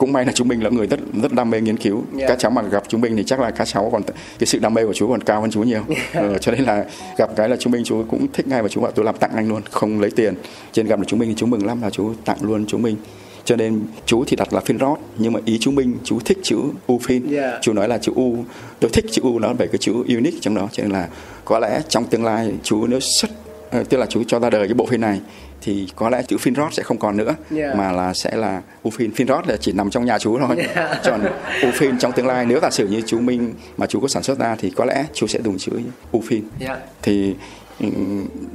[0.00, 2.02] cũng may là chú Minh là người rất rất đam mê nghiên cứu.
[2.18, 2.28] Yeah.
[2.28, 4.02] các cháu mà gặp chú Minh thì chắc là các cháu còn
[4.38, 5.82] cái sự đam mê của chú còn cao hơn chú nhiều.
[6.14, 6.84] Ờ, cho nên là
[7.18, 9.30] gặp cái là chú Minh chú cũng thích ngay và chú bảo tôi làm tặng
[9.34, 10.34] anh luôn không lấy tiền.
[10.72, 12.96] Trên gặp được chú Minh thì chú mừng lắm là chú tặng luôn chú Minh.
[13.44, 16.38] Cho nên chú thì đặt là phiên rót nhưng mà ý chú Minh chú thích
[16.42, 17.58] chữ U phiên Yeah.
[17.62, 18.36] chú nói là chữ U
[18.80, 20.68] tôi thích chữ U nó bởi cái chữ unique trong đó.
[20.72, 21.08] Cho nên là
[21.44, 23.30] có lẽ trong tương lai chú nếu xuất
[23.70, 25.20] ờ, tức là chú cho ra đời cái bộ phim này
[25.62, 27.76] thì có lẽ chữ rót sẽ không còn nữa Yeah.
[27.76, 30.56] mà là sẽ là U phim phim rót là chỉ nằm trong nhà chú thôi
[31.04, 31.20] còn
[31.62, 34.22] U phim trong tương lai nếu giả sử như chú Minh mà chú có sản
[34.22, 35.72] xuất ra thì có lẽ chú sẽ dùng chữ
[36.12, 36.76] U phim Dạ.
[37.02, 37.34] thì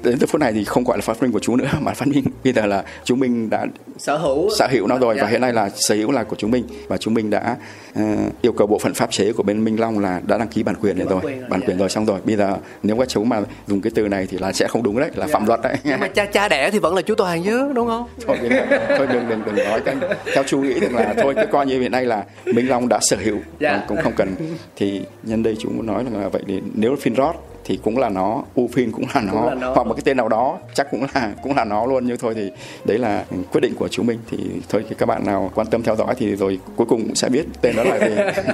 [0.04, 2.08] đến từ phút này thì không gọi là phát minh của chú nữa mà phát
[2.08, 3.66] minh bây giờ là chú Minh đã
[3.98, 4.50] sở hữu.
[4.58, 5.24] sở hữu nó rồi Dạ.
[5.24, 7.58] và hiện nay là sở hữu là của chúng mình và chúng mình đã
[7.96, 8.02] ờ,
[8.42, 10.76] yêu cầu bộ phận pháp chế của bên Minh Long là đã đăng ký bản
[10.82, 11.68] quyền này Bản rồi quyền rồi, bản dạ.
[11.68, 12.20] quyền rồi xong rồi.
[12.26, 15.00] Bây giờ nếu các chú mà dùng cái từ này thì là sẽ không đúng
[15.00, 15.78] đấy là phạm luật đấy.
[15.84, 18.08] Nhưng mà cha cha đẻ thì vẫn là chú toàn chứ đúng không?
[18.28, 18.52] Thôi, đừng,
[18.98, 19.96] thôi đừng đừng đừng nói cái
[20.34, 23.00] theo chú nghĩ rằng là thôi cái coi như hiện nay là Minh Long đã
[23.02, 23.86] sở hữu Dạ.
[23.88, 24.36] cũng không cần.
[24.76, 27.34] Thì nhân đây chú muốn nói là vậy thì nếu Finrod
[27.66, 29.74] thì cũng là nó Ufin cũng là nó, Cũng là nó.
[29.74, 32.08] hoặc một cái tên nào đó chắc cũng là cũng là nó luôn.
[32.08, 32.52] Nhưng thôi thì
[32.86, 34.20] đấy là quyết định của chúng mình.
[34.32, 34.38] Thì
[34.70, 37.30] thôi thì các bạn nào quan tâm theo dõi thì rồi cuối cùng cũng sẽ
[37.30, 38.16] biết tên đó là gì.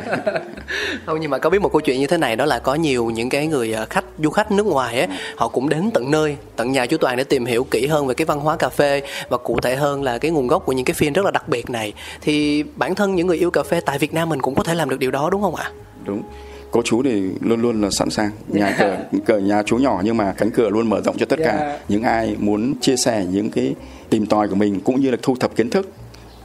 [1.06, 3.06] Không nhưng mà có biết một câu chuyện như thế này đó là có nhiều
[3.06, 6.38] những cái người ờ, khách du khách nước ngoài á họ cũng đến tận nơi
[6.56, 9.02] tận nhà chú Toàn để tìm hiểu kỹ hơn về cái văn hóa cà phê
[9.30, 11.48] và cụ thể hơn là cái nguồn gốc của những cái phiên rất là đặc
[11.50, 11.94] biệt này.
[12.22, 14.76] Thì bản thân những người yêu cà phê tại Việt Nam mình cũng có thể
[14.76, 15.72] làm được điều đó đúng không ạ?
[16.06, 16.22] Đúng
[16.72, 18.32] cô chú thì luôn luôn là sẵn sàng.
[18.48, 21.40] Nhà cửa cửa nhà chú nhỏ nhưng mà cánh cửa luôn mở rộng cho tất
[21.44, 21.58] cả.
[21.58, 21.82] Yeah.
[21.90, 23.76] những ai muốn chia sẻ những cái
[24.10, 25.90] tìm tòi của mình cũng như là thu thập kiến thức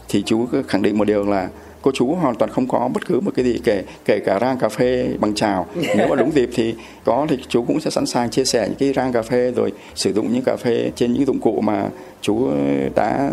[0.08, 1.48] thì chú khẳng định một điều là
[1.82, 4.58] cô chú hoàn toàn không có bất cứ một cái gì kể kể cả rang
[4.58, 8.06] cà phê bằng chào nếu mà đúng dịp thì có thì chú cũng sẽ sẵn
[8.06, 11.12] sàng chia sẻ những cái rang cà phê rồi sử dụng những cà phê trên
[11.12, 11.88] những dụng cụ mà
[12.26, 12.50] chú
[12.94, 13.30] đã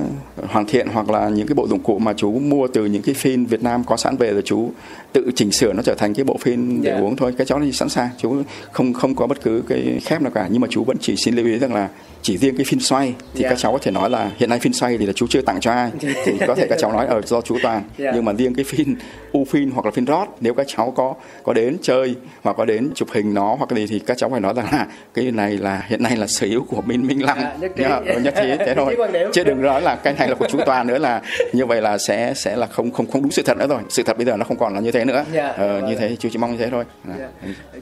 [0.48, 3.16] hoàn thiện hoặc là những cái bộ dụng cụ mà chú mua từ những cái
[3.16, 4.72] phim Việt Nam có sẵn về rồi chú
[5.14, 7.00] tự chỉnh sửa nó trở thành cái bộ phim để Dạ.
[7.02, 8.36] uống thôi cái chó thì sẵn sàng chú
[8.72, 11.36] không không có bất cứ cái khép nào cả nhưng mà chú vẫn chỉ xin
[11.36, 11.90] lưu ý rằng là
[12.22, 13.50] chỉ riêng cái phim xoay thì Dạ.
[13.50, 15.60] các cháu có thể nói là hiện nay phim xoay thì là chú chưa tặng
[15.60, 15.92] cho ai
[16.26, 18.12] thì có thể các cháu nói ở do chú toàn Dạ.
[18.16, 18.96] nhưng mà riêng cái phim
[19.32, 22.66] u phim hoặc là phim rót nếu các cháu có có đến chơi hoặc có
[22.66, 25.58] đến chụp hình nó hoặc gì thì các cháu phải nói rằng là cái này
[25.58, 27.30] là hiện nay là sở hữu của Minh Minh nhất
[27.76, 27.84] trí.
[27.84, 28.83] Nhá, nhất trí thế thôi
[29.14, 29.30] Điểm.
[29.34, 31.22] chứ đừng nói là cái này là của chú Toàn nữa là
[31.54, 34.04] như vậy là sẽ sẽ là không không không đúng sự thật nữa rồi sự
[34.04, 35.90] thật bây giờ nó không còn là như thế nữa Dạ, ờ, vâng.
[35.90, 36.84] như thế chú chỉ mong như thế thôi
[37.20, 37.28] À.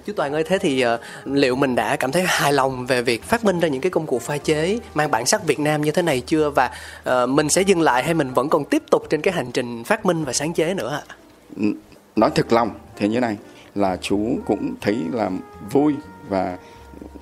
[0.05, 3.23] Chú Toàn ơi, thế thì ờ, liệu mình đã cảm thấy hài lòng về việc
[3.23, 5.91] phát minh ra những cái công cụ pha chế mang bản sắc Việt Nam như
[5.91, 6.71] thế này chưa và
[7.03, 9.83] ờ, mình sẽ dừng lại hay mình vẫn còn tiếp tục trên cái hành trình
[9.83, 11.15] phát minh và sáng chế nữa ạ?
[12.15, 13.37] nói thực lòng thế như này
[13.75, 15.29] là chú cũng thấy là
[15.71, 15.93] vui
[16.29, 16.57] và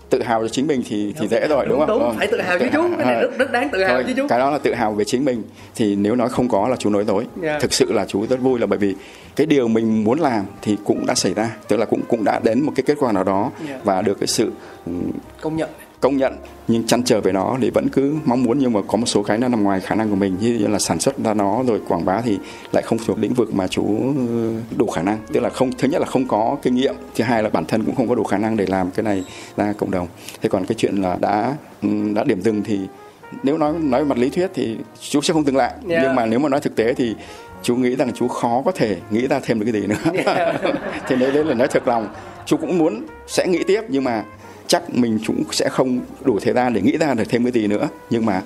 [0.10, 1.88] tự hào cho chính mình thì thì dễ rồi đúng, Đúng, không?
[2.00, 2.16] đúng, Vâng.
[2.18, 4.28] phải tự hào chứ chú, cái này rất- rất đáng tự hào Thôi, chứ chú.
[4.30, 5.44] Cái đó là tự hào về chính mình
[5.76, 7.26] thì nếu nói không có là chú nói dối.
[7.42, 7.60] Dạ.
[7.60, 8.96] Thực sự là chú rất vui là bởi vì
[9.36, 12.40] cái điều mình muốn làm thì cũng đã xảy ra, tức là cũng cũng đã
[12.44, 13.80] đến một cái kết quả nào đó Dạ.
[13.84, 14.52] và được cái sự
[14.86, 14.92] ừ,
[15.42, 15.70] Công nhận.
[16.02, 16.34] Công nhận
[16.68, 19.24] nhưng chăn trở về nó thì vẫn cứ mong muốn nhưng mà có một số
[19.24, 20.38] cái nó nằm ngoài khả năng của mình.
[20.40, 22.38] Như là sản xuất ra nó rồi quảng bá thì
[22.72, 24.14] lại không thuộc lĩnh vực mà chú
[24.78, 25.18] đủ khả năng.
[25.34, 27.84] Tức là không thứ nhất là không có kinh nghiệm thứ hai là bản thân
[27.86, 29.24] cũng không có đủ khả năng để làm cái này
[29.58, 30.08] ra cộng đồng.
[30.42, 32.80] Thế còn cái chuyện là đã ừ, đã điểm dừng thì
[33.44, 34.78] nếu nói nói mặt lý thuyết thì
[35.10, 35.74] chú sẽ không dừng lại.
[35.90, 36.04] Yeah.
[36.04, 37.16] nhưng mà nếu mà nói thực tế thì
[37.64, 40.24] chú nghĩ rằng chú khó có thể nghĩ ra thêm được cái gì nữa.
[41.08, 42.08] Thì đấy, đấy là nói thật lòng.
[42.46, 44.24] Chú cũng muốn sẽ nghĩ tiếp nhưng mà
[44.70, 47.68] chắc mình cũng sẽ không đủ thời gian để nghĩ ra được thêm cái gì
[47.68, 47.88] nữa.
[48.10, 48.42] Nhưng mà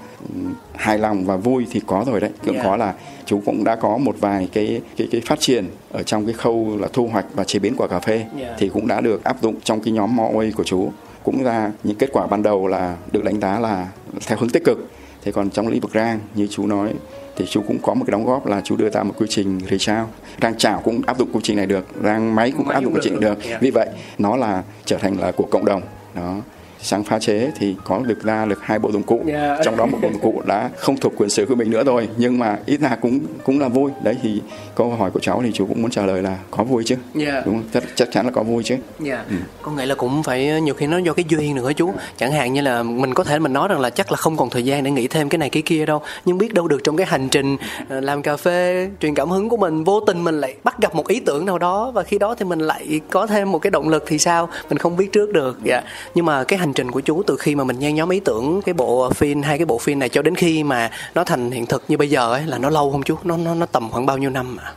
[0.76, 2.30] hài lòng và vui thì có rồi đấy.
[2.46, 2.66] Cũng Yeah.
[2.66, 2.94] có là
[3.26, 6.78] chú cũng đã có một vài cái cái cái phát triển ở trong cái khâu
[6.80, 8.56] là thu hoạch và chế biến quả cà phê Yeah.
[8.60, 10.92] thì cũng đã được áp dụng trong cái nhóm Moaway của chú.
[11.24, 13.88] Cũng ra những kết quả ban đầu là được đánh giá là
[14.28, 14.90] theo hướng tích cực.
[15.24, 16.94] Thế còn trong lĩnh vực rang như chú nói
[17.36, 19.60] thì chú cũng có một cái đóng góp là chú đưa ra một quy trình
[19.70, 20.10] rechao.
[20.42, 22.94] Rang chảo cũng áp dụng quy trình này được rang máy cũng Máy áp dụng
[22.94, 23.44] quy trình được, được.
[23.50, 23.62] yeah.
[23.62, 25.82] vì vậy nó là trở thành là của cộng đồng
[26.14, 26.46] 可能
[26.84, 29.60] sang pha chế thì có được ra được hai bộ dụng cụ Yeah.
[29.64, 32.10] trong đó một bộ dụng cụ đã không thuộc quyền sở của mình nữa rồi
[32.18, 34.42] nhưng mà ít ra cũng cũng là vui đấy thì
[34.76, 37.46] câu hỏi của cháu thì chú cũng muốn trả lời là có vui chứ Yeah.
[37.46, 39.26] đúng không chắc, chắc chắn là có vui chứ Dạ.
[39.62, 41.94] Có nghĩa là cũng phải nhiều khi nó do cái duyên nữa chú.
[42.18, 44.50] Chẳng hạn như là mình có thể mình nói rằng là chắc là không còn
[44.50, 46.02] thời gian để nghĩ thêm cái này cái kia đâu.
[46.26, 47.58] Nhưng biết đâu được trong cái hành trình
[47.90, 50.96] ờ, làm cà phê, truyền cảm hứng của mình vô tình mình lại bắt gặp
[50.96, 53.72] một ý tưởng nào đó và khi đó thì mình lại có thêm một cái
[53.72, 54.50] động lực thì sao?
[54.70, 55.58] Mình không biết trước được.
[55.64, 55.82] Dạ.
[56.16, 58.62] Nhưng mà cái hành trình của chú từ khi mà mình nhen nhóm ý tưởng
[58.66, 61.66] cái bộ phim hay cái bộ phim này cho đến khi mà nó thành hiện
[61.66, 63.16] thực như bây giờ ấy là nó lâu không chú?
[63.24, 64.74] Nó nó nó tầm khoảng bao nhiêu năm ạ?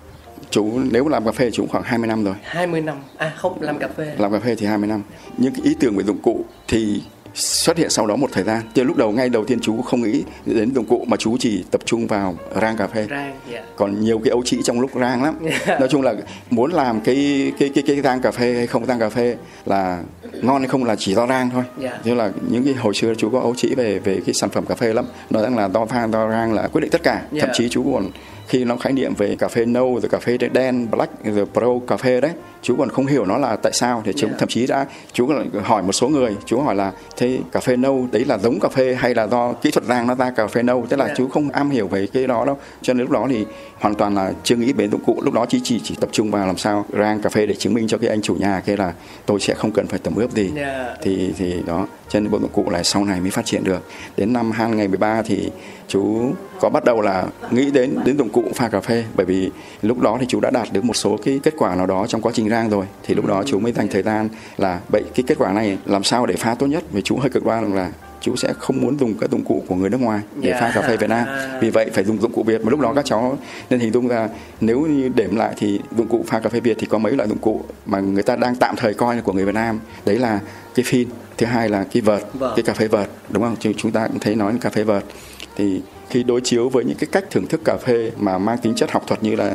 [0.51, 2.97] chú nếu làm cà phê chú cũng khoảng 20 năm rồi 20 năm.
[3.17, 4.15] À không, làm cà phê.
[4.19, 5.03] làm cà phê thì 20 năm
[5.37, 7.03] những cái ý tưởng về dụng cụ thì
[7.37, 10.03] xuất hiện sau đó một thời gian chứ lúc đầu ngay đầu tiên chú không
[10.03, 13.63] nghĩ đến dụng cụ mà chú chỉ tập trung vào rang cà phê Rang, dạ.
[13.77, 15.35] còn nhiều cái ấu trĩ trong lúc rang lắm
[15.67, 16.15] nói chung là
[16.51, 20.03] muốn làm cái cái cái cái rang cà phê hay không rang cà phê là
[20.43, 21.99] ngon hay không là chỉ do rang thôi Dạ.
[22.05, 24.67] thế là những cái hồi xưa chú có ấu trĩ về về cái sản phẩm
[24.67, 27.23] cà phê lắm nói rằng là do pha do rang là quyết định tất cả
[27.33, 27.41] Dạ.
[27.41, 28.11] thậm chí chú còn
[28.49, 31.67] khi nó khái niệm về cà phê nâu rồi cà phê đen black rồi pro
[31.87, 32.33] cà phê đấy
[32.63, 34.39] chú còn không hiểu nó là tại sao thì chú Yeah.
[34.41, 35.31] thậm chí đã chú
[35.63, 38.69] hỏi một số người chú hỏi là thế cà phê nâu đấy là giống cà
[38.69, 41.19] phê hay là do kỹ thuật rang nó ra cà phê nâu tức là Yeah.
[41.19, 43.47] chú không am hiểu về cái đó đâu cho nên lúc đó thì
[43.79, 46.31] hoàn toàn là chưa nghĩ đến dụng cụ lúc đó chỉ chỉ chỉ tập trung
[46.31, 48.77] vào làm sao rang cà phê để chứng minh cho cái anh chủ nhà kia
[48.77, 48.93] là
[49.27, 50.99] tôi sẽ không cần phải tẩm ướp gì Yeah.
[51.03, 53.83] thì thì đó cho nên bộ dụng cụ này sau này mới phát triển được
[54.17, 55.51] đến năm 2013 thì
[55.89, 59.51] chú có bắt đầu là nghĩ đến đến dụng cụ pha cà phê bởi vì
[59.83, 62.21] lúc đó thì chú đã đạt được một số cái kết quả nào đó trong
[62.23, 62.87] quá trình rang rồi.
[63.03, 66.03] Thì lúc đó chú mới dành thời gian là vậy cái kết quả này làm
[66.05, 66.85] sao để pha tốt nhất?
[66.93, 69.75] Vì chú hơi cực đoan là chú sẽ không muốn dùng các dụng cụ của
[69.75, 70.61] người nước ngoài để Dạ.
[70.61, 71.27] pha cà phê Việt Nam.
[71.61, 72.65] Vì vậy phải dùng dụng cụ Việt.
[72.65, 73.39] Mà lúc đó các cháu
[73.71, 74.29] nên hình dung ra
[74.61, 77.29] nếu như đếm lại thì dụng cụ pha cà phê Việt thì có mấy loại
[77.29, 79.81] dụng cụ mà người ta đang tạm thời coi là của người Việt Nam.
[80.07, 80.41] Đấy là
[80.75, 82.53] cái phin thứ hai là cái vợt Vâng.
[82.57, 83.57] cái cà phê vợt đúng không?
[83.77, 85.05] Chúng- ta cũng thấy nói cà phê vợt
[85.57, 88.75] thì khi đối chiếu với những cái cách thưởng thức cà phê mà mang tính
[88.75, 89.55] chất học thuật như là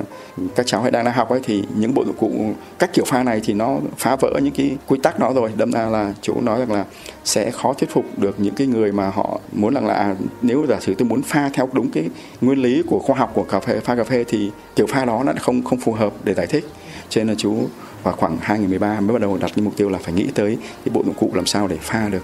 [0.56, 2.32] các cháu hay đang đang học ấy thì những bộ dụng cụ
[2.80, 5.52] cách kiểu pha này thì nó phá vỡ những cái quy tắc đó rồi.
[5.58, 6.86] Đâm ra là chú nói rằng là
[7.24, 10.66] sẽ khó thuyết phục được những cái người mà họ muốn rằng là à, nếu
[10.70, 12.10] giả sử tôi muốn pha theo đúng cái
[12.42, 15.24] nguyên lý của khoa học của cà phê pha cà phê thì kiểu pha đó
[15.26, 16.66] nó không không phù hợp để giải thích.
[17.10, 17.68] Cho nên là chú
[18.04, 20.94] vào khoảng 2013 mới bắt đầu đặt cái mục tiêu là phải nghĩ tới cái
[20.94, 22.24] bộ dụng cụ làm sao để pha được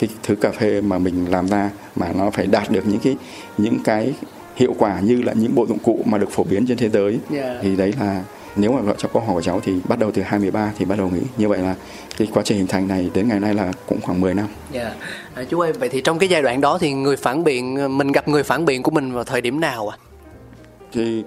[0.00, 3.16] cái thứ cà phê mà mình làm ra mà nó phải đạt được những cái
[3.58, 4.14] những cái
[4.56, 7.18] hiệu quả như là những bộ dụng cụ mà được phổ biến trên thế giới
[7.34, 7.56] Yeah.
[7.62, 8.22] thì đấy là
[8.56, 10.98] nếu mà vợ cho câu hỏi của cháu thì bắt đầu từ 2013 thì bắt
[10.98, 11.74] đầu nghĩ như vậy là
[12.18, 14.92] cái quá trình hình thành này đến ngày nay là cũng khoảng 10 năm Dạ.
[15.34, 18.12] À, chú ơi, vậy thì trong cái giai đoạn đó thì người phản biện mình
[18.12, 19.96] gặp người phản biện của mình vào thời điểm nào ạ?
[20.92, 21.22] thì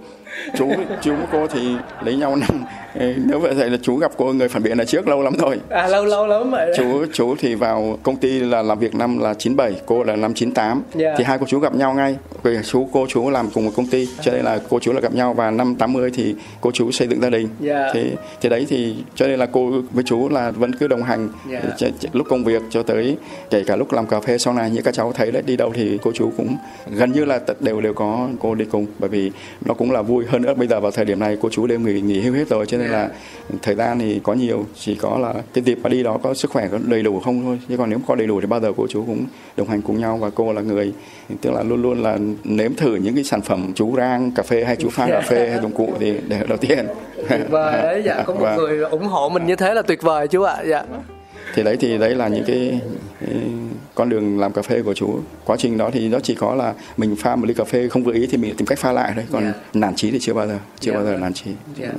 [0.57, 2.63] chú chú cô thì lấy nhau năm
[2.99, 5.59] nếu vậy là chú gặp cô người phản biện là trước lâu lắm rồi.
[5.69, 9.19] À lâu lâu lắm rồi chú chú thì vào công ty là làm việc năm
[9.19, 11.15] là 97 cô là năm 98 yeah.
[11.17, 12.17] thì hai cô chú gặp nhau ngay.
[12.43, 15.01] Vì chú cô chú làm cùng một công ty cho nên là cô chú là
[15.01, 15.33] gặp nhau.
[15.33, 17.47] Và năm 80 thì cô chú xây dựng gia đình.
[17.65, 17.91] Yeah.
[17.93, 21.29] thì thì đấy thì cho nên là cô với chú là vẫn cứ đồng hành
[21.51, 21.93] yeah.
[22.13, 23.17] lúc công việc cho tới
[23.49, 25.71] kể cả lúc làm cà phê sau này như các cháu thấy đấy đi đâu
[25.75, 26.55] thì cô chú cũng
[26.95, 28.85] gần như là đều đều có cô đi cùng.
[28.99, 29.31] Bởi vì
[29.65, 30.25] nó cũng là vui.
[30.27, 32.49] Hơn nữa bây giờ vào thời điểm này cô chú đều nghỉ nghỉ hưu hết
[32.49, 33.09] rồi cho nên là
[33.61, 36.51] thời gian thì có nhiều chỉ có là cái dịp mà đi đó có sức
[36.51, 38.71] khỏe có đầy đủ không thôi chứ còn nếu có đầy đủ thì bao giờ
[38.77, 39.25] cô chú cũng
[39.57, 40.93] đồng hành cùng nhau và cô là người
[41.41, 44.63] tức là luôn luôn là nếm thử những cái sản phẩm chú rang cà phê
[44.63, 46.87] hay chú pha cà phê hay dụng cụ thì để đầu tiên
[47.29, 48.55] tuyệt vời đấy dạ có một và...
[48.55, 50.83] người ủng hộ mình như thế là tuyệt vời chú ạ dạ
[51.53, 52.79] thì đấy thì đấy là những cái,
[53.19, 53.29] cái
[53.95, 56.73] con đường làm cà phê của chú quá trình đó thì nó chỉ có là
[56.97, 59.11] mình pha một ly cà phê không vừa ý thì mình tìm cách pha lại
[59.15, 59.55] thôi còn yeah.
[59.55, 59.79] Dạ.
[59.79, 61.03] nản trí thì chưa bao giờ chưa yeah.
[61.03, 61.93] bao giờ nản trí yeah.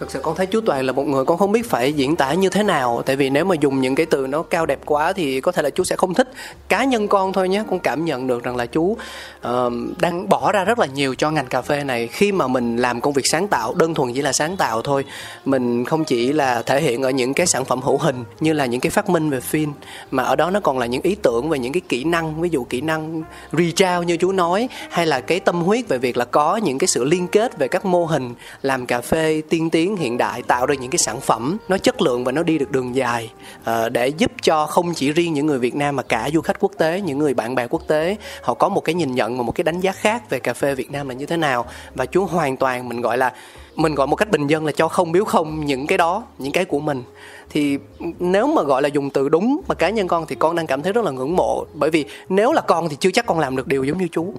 [0.00, 2.32] Thực sự con thấy chú Toàn là một người con không biết phải diễn tả
[2.32, 3.02] như thế nào.
[3.06, 5.62] Tại vì nếu mà dùng những cái từ nó cao đẹp quá thì có thể
[5.62, 6.28] là chú sẽ không thích
[6.68, 10.52] Cá nhân con thôi nhé, con cảm nhận được rằng là chú uh, đang bỏ
[10.52, 12.06] ra rất là nhiều cho ngành cà phê này.
[12.06, 15.04] Khi mà mình làm công việc sáng tạo, đơn thuần chỉ là sáng tạo thôi
[15.44, 18.66] Mình không chỉ là thể hiện ở những cái sản phẩm hữu hình như là
[18.66, 19.72] những cái phát minh về phim
[20.10, 22.48] Mà ở đó nó còn là những ý tưởng về những cái kỹ năng Ví
[22.48, 23.22] dụ kỹ năng
[23.52, 26.88] reach như chú nói Hay là cái tâm huyết về việc là có những cái
[26.88, 30.42] sự liên kết về các mô hình làm cà phê tiên tiến tiến hiện đại
[30.42, 33.32] tạo ra những cái sản phẩm nó chất lượng và nó đi được đường dài
[33.60, 36.60] uh, để giúp cho không chỉ riêng những người Việt Nam mà cả du khách
[36.60, 39.42] quốc tế những người bạn bè quốc tế họ có một cái nhìn nhận và
[39.42, 41.66] một cái đánh giá khác về cà phê Việt Nam là như thế nào.
[41.94, 43.32] Và chú hoàn toàn mình gọi là
[43.76, 46.52] mình gọi một cách bình dân là cho không biếu không những cái đó những
[46.52, 47.02] cái của mình.
[47.50, 47.78] Thì
[48.18, 50.82] nếu mà gọi là dùng từ đúng mà cá nhân con thì con đang cảm
[50.82, 53.56] thấy rất là ngưỡng mộ bởi vì nếu là con thì chưa chắc con làm
[53.56, 54.34] được điều giống như chú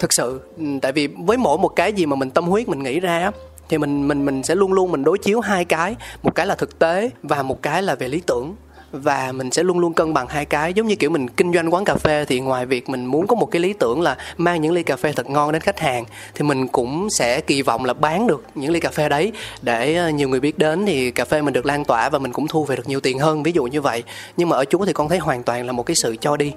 [0.00, 2.82] thực sự ừ, tại vì với mỗi một cái gì mà mình tâm huyết mình
[2.82, 3.30] nghĩ ra
[3.70, 6.54] thì mình mình mình sẽ luôn luôn mình đối chiếu hai cái một cái là
[6.54, 8.54] thực tế và một cái là về lý tưởng.
[8.92, 10.74] Và mình sẽ luôn luôn cân bằng hai cái.
[10.74, 13.36] Giống như kiểu mình kinh doanh quán cà phê thì ngoài việc mình muốn có
[13.36, 16.04] một cái lý tưởng là mang những ly cà phê thật ngon đến khách hàng
[16.34, 19.94] thì mình cũng sẽ kỳ vọng là bán được những ly cà phê đấy để
[19.94, 20.86] ờ, nhiều người biết đến.
[20.86, 23.18] Thì cà phê mình được lan tỏa và mình cũng thu về được nhiều tiền
[23.18, 24.02] hơn ví dụ như vậy.
[24.36, 26.52] Nhưng mà ở chú thì con thấy hoàn toàn là một cái sự cho đi.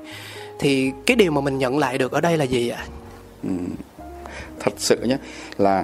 [0.60, 2.86] Thì cái điều mà mình nhận lại được ở đây là gì ạ?
[3.44, 3.50] Ừ,
[4.60, 5.18] thật sự nhé
[5.58, 5.84] là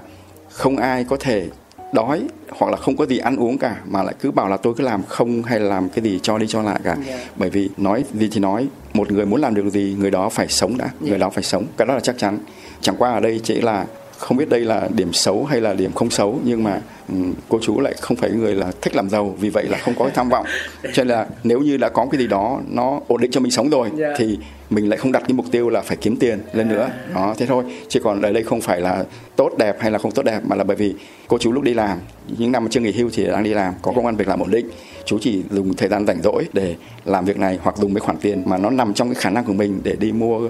[0.59, 1.49] không ai có thể
[1.93, 4.73] đói hoặc là không có gì ăn uống cả mà lại cứ bảo là tôi
[4.77, 7.07] cứ làm không hay là làm cái gì cho đi cho lại cả yeah.
[7.07, 7.27] Dạ.
[7.35, 10.47] bởi vì nói gì thì nói một người muốn làm được gì người đó phải
[10.47, 11.01] sống đã yeah.
[11.01, 11.17] người dạ.
[11.17, 12.37] đó phải sống cái đó là chắc chắn
[12.81, 13.85] chẳng qua ở đây chỉ là
[14.19, 17.59] không biết đây là điểm xấu hay là điểm không xấu nhưng mà um, cô
[17.61, 20.13] chú lại không phải người là thích làm giàu vì vậy là không có cái
[20.15, 20.45] tham vọng.
[20.93, 23.51] Cho nên là nếu như đã có cái gì đó nó ổn định cho mình
[23.51, 23.99] sống rồi yeah.
[23.99, 24.13] Dạ.
[24.17, 24.39] thì
[24.69, 26.89] mình lại không đặt cái mục tiêu là phải kiếm tiền lên nữa.
[27.15, 27.63] Đó thế thôi.
[27.87, 29.03] Chứ còn ở đây không phải là
[29.35, 30.95] tốt đẹp hay là không tốt đẹp mà là bởi vì
[31.27, 31.97] cô chú lúc đi làm
[32.37, 34.51] những năm chưa nghỉ hưu thì đang đi làm có công an việc làm ổn
[34.51, 34.69] định.
[35.05, 38.17] Chú chỉ dùng thời gian rảnh rỗi để làm việc này hoặc dùng mấy khoản
[38.17, 40.49] tiền mà nó nằm trong cái khả năng của mình để đi mua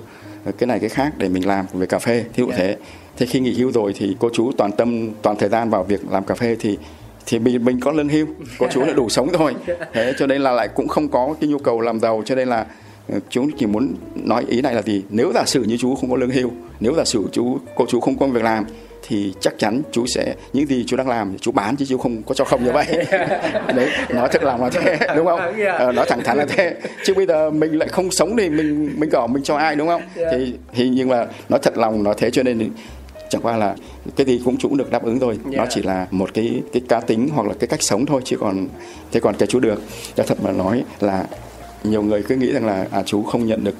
[0.57, 2.77] cái này cái khác để mình làm về cà phê thí dụ thế
[3.19, 6.11] thế khi nghỉ hưu rồi thì cô chú toàn tâm toàn thời gian vào việc
[6.11, 6.77] làm cà phê thì
[7.25, 9.55] thì mình mình có lương hưu cô chú đã đủ sống rồi.
[9.93, 12.47] Thế cho nên là lại cũng không có cái nhu cầu làm giàu cho nên
[12.47, 12.65] là
[13.09, 15.03] ờ, chú chỉ muốn nói ý này là gì?
[15.09, 17.99] Nếu giả sử như chú không có lương hưu nếu giả sử chú cô chú
[17.99, 18.65] không có việc làm
[19.07, 22.23] thì chắc chắn chú sẽ những gì chú đang làm chú bán chứ chú không
[22.23, 22.85] có cho không như vậy.
[23.75, 25.39] Đấy nói thật lòng là thế đúng không?
[25.77, 26.75] Ờ, nói thẳng thắn là thế.
[27.05, 29.87] Chứ bây giờ mình lại không sống thì mình mình cỏ mình cho ai đúng
[29.87, 30.01] không?
[30.15, 32.69] Thì thì nhưng mà nói thật lòng nói thế cho nên
[33.29, 33.75] chẳng qua là
[34.15, 35.57] cái gì cũng cũng được đáp ứng rồi yeah.
[35.57, 38.37] nó chỉ là một cái cái cá tính hoặc là cái cách sống thôi chứ
[38.37, 38.67] còn
[39.11, 39.81] thế còn cái chú được
[40.27, 41.25] thật mà nói là
[41.83, 43.75] nhiều người cứ nghĩ rằng là à chú không nhận được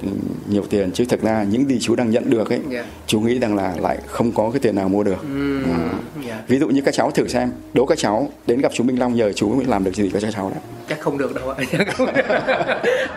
[0.48, 2.86] nhiều tiền chứ thực ra những gì chú đang nhận được ấy yeah.
[3.06, 5.64] chú nghĩ rằng là lại không có cái tiền nào mua được mm.
[5.64, 5.90] à.
[6.28, 6.48] yeah.
[6.48, 9.14] ví dụ như các cháu thử xem đố các cháu đến gặp chú Minh Long
[9.14, 11.56] nhờ chú làm được gì cho cháu đó chắc không được đâu ạ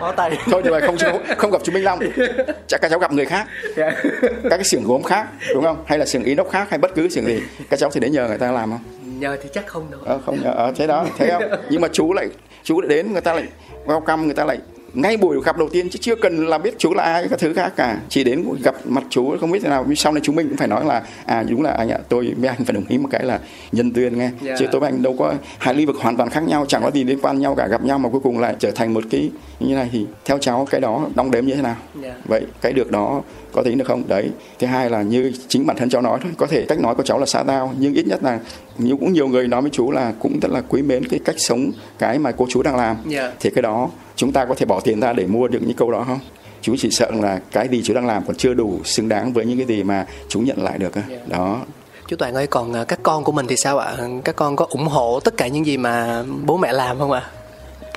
[0.00, 0.96] bó tay thôi nhưng mà không
[1.38, 1.98] không gặp chú Minh Long
[2.68, 3.94] chắc các cháu gặp người khác yeah.
[4.42, 7.08] các cái xưởng gốm khác đúng không hay là xưởng inox khác hay bất cứ
[7.08, 8.80] xưởng gì các cháu thì đến nhờ người ta làm không
[9.20, 11.88] nhờ thì chắc không được ờ, không nhờ ờ, thế đó thấy không nhưng mà
[11.92, 12.28] chú lại
[12.62, 13.44] chú lại đến người ta lại
[13.86, 14.58] welcome người ta lại
[14.94, 17.54] ngay buổi gặp đầu tiên chứ chưa cần là biết chú là ai các thứ
[17.54, 20.48] khác cả chỉ đến gặp mặt chú không biết thế nào sau này chúng mình
[20.48, 22.98] cũng phải nói là à đúng là anh ạ tôi với anh phải đồng ý
[22.98, 23.40] một cái là
[23.72, 24.34] nhân duyên nghe yeah.
[24.42, 24.56] Dạ.
[24.58, 26.90] chứ tôi với anh đâu có hai lĩnh vực hoàn toàn khác nhau chẳng có
[26.90, 29.30] gì liên quan nhau cả gặp nhau mà cuối cùng lại trở thành một cái
[29.60, 32.16] như này thì theo cháu cái đó đong đếm như thế nào yeah.
[32.16, 32.22] Dạ.
[32.24, 33.22] vậy cái được đó
[33.52, 36.32] có tính được không đấy thứ hai là như chính bản thân cháu nói thôi
[36.38, 38.38] có thể cách nói của cháu là xã giao nhưng ít nhất là
[38.78, 41.36] nhiều cũng nhiều người nói với chú là cũng rất là quý mến cái cách
[41.38, 43.06] sống cái mà cô chú đang làm yeah.
[43.06, 43.32] Dạ.
[43.40, 45.90] thì cái đó chúng ta có thể bỏ tiền ra để mua được những câu
[45.90, 46.18] đó không
[46.62, 49.44] chú chỉ sợ là cái gì chú đang làm còn chưa đủ xứng đáng với
[49.44, 50.92] những cái gì mà chú nhận lại được.
[50.94, 51.16] Dạ.
[51.26, 51.60] đó
[52.08, 54.66] chú Toàn ơi còn à, các con của mình thì sao ạ các con có
[54.70, 57.30] ủng hộ tất cả những gì mà bố mẹ làm không ạ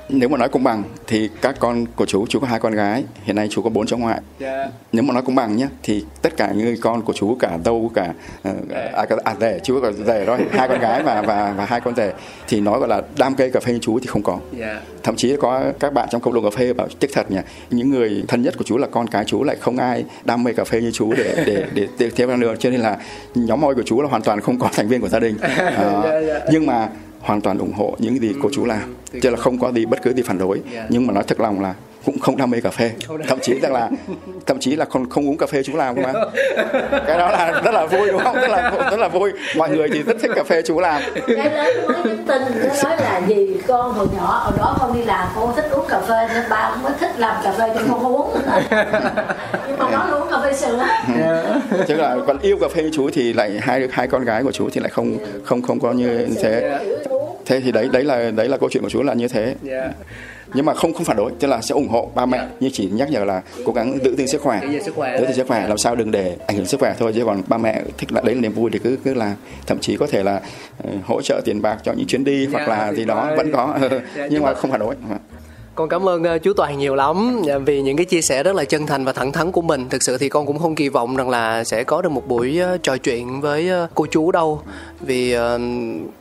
[0.09, 3.03] nếu mà nói công bằng thì các con của chú chú có hai con gái
[3.23, 4.69] hiện nay chú có bốn cháu ngoại yeah.
[4.91, 7.57] nếu mà nói công bằng nhé thì tất cả những người con của chú cả
[7.65, 8.13] dâu cả
[8.49, 11.81] uh, à, à rể chú có rể đó hai con gái và và và hai
[11.81, 12.13] con rể
[12.47, 14.77] thì nói gọi là đam cây cà phê như chú thì không có yeah.
[15.03, 17.39] thậm chí có các bạn trong cộng đồng cà phê bảo tiếc thật nhỉ
[17.69, 20.53] những người thân nhất của chú là con cái chú lại không ai đam mê
[20.53, 22.97] cà phê như chú để để để, để theo đường cho nên là
[23.35, 25.43] nhóm môi của chú là hoàn toàn không có thành viên của gia đình uh,
[25.43, 26.43] yeah, yeah.
[26.51, 26.89] nhưng mà
[27.19, 28.95] hoàn toàn ủng hộ những gì cô chú làm.
[29.21, 30.61] Chứ là không có gì bất cứ gì phản đối.
[30.89, 31.75] Nhưng mà nói thật lòng là
[32.07, 32.91] cũng không đam mê cà phê.
[33.27, 33.89] Thậm chí rằng là
[34.45, 36.31] thậm chí là không không uống cà phê chú làm không
[37.07, 38.35] cái đó là rất là vui đúng không?
[38.35, 39.31] Rất là rất là vui.
[39.57, 41.01] Mọi người thì rất thích cà phê chú làm.
[41.27, 44.93] Cái lớn mới nhắn tin nó nói là gì con hồi nhỏ hồi đó con
[44.93, 47.69] đi làm con thích uống cà phê nên ba cũng mới thích làm cà phê
[47.75, 48.33] cho con uống.
[49.67, 50.85] Nhưng mà nó uống cà phê sữa
[51.87, 54.69] chứ là còn yêu cà phê chú thì lại hai hai con gái của chú
[54.73, 56.79] thì lại không không không có như thế.
[57.45, 59.55] Thế thì đấy đấy là đấy là câu chuyện của chú là như thế
[60.57, 62.47] nhưng mà không không phản đối tức là sẽ ủng hộ ba mẹ.
[62.59, 64.61] Nhưng chỉ nhắc nhở là cố gắng giữ gìn sức khỏe.
[64.61, 67.11] Giữ gìn sức khỏe làm sao đừng để ảnh hưởng sức khỏe thôi.
[67.15, 69.35] Chứ còn ba mẹ thích là đấy là niềm vui thì cứ cứ là
[69.67, 70.41] thậm chí có thể là
[70.83, 73.51] uh, hỗ trợ tiền bạc cho những chuyến đi yeah, hoặc là gì đó vẫn
[73.51, 73.79] có.
[74.29, 74.95] Nhưng mà không phản đối.
[75.75, 78.55] Con cảm ơn uh, chú Toàn nhiều lắm dạ, vì những cái chia sẻ rất
[78.55, 79.89] là chân thành và thẳng thắn của mình.
[79.89, 82.59] Thực sự thì con cũng không kỳ vọng rằng là sẽ có được một buổi
[82.83, 84.61] trò chuyện với cô chú đâu.
[85.01, 85.35] Vì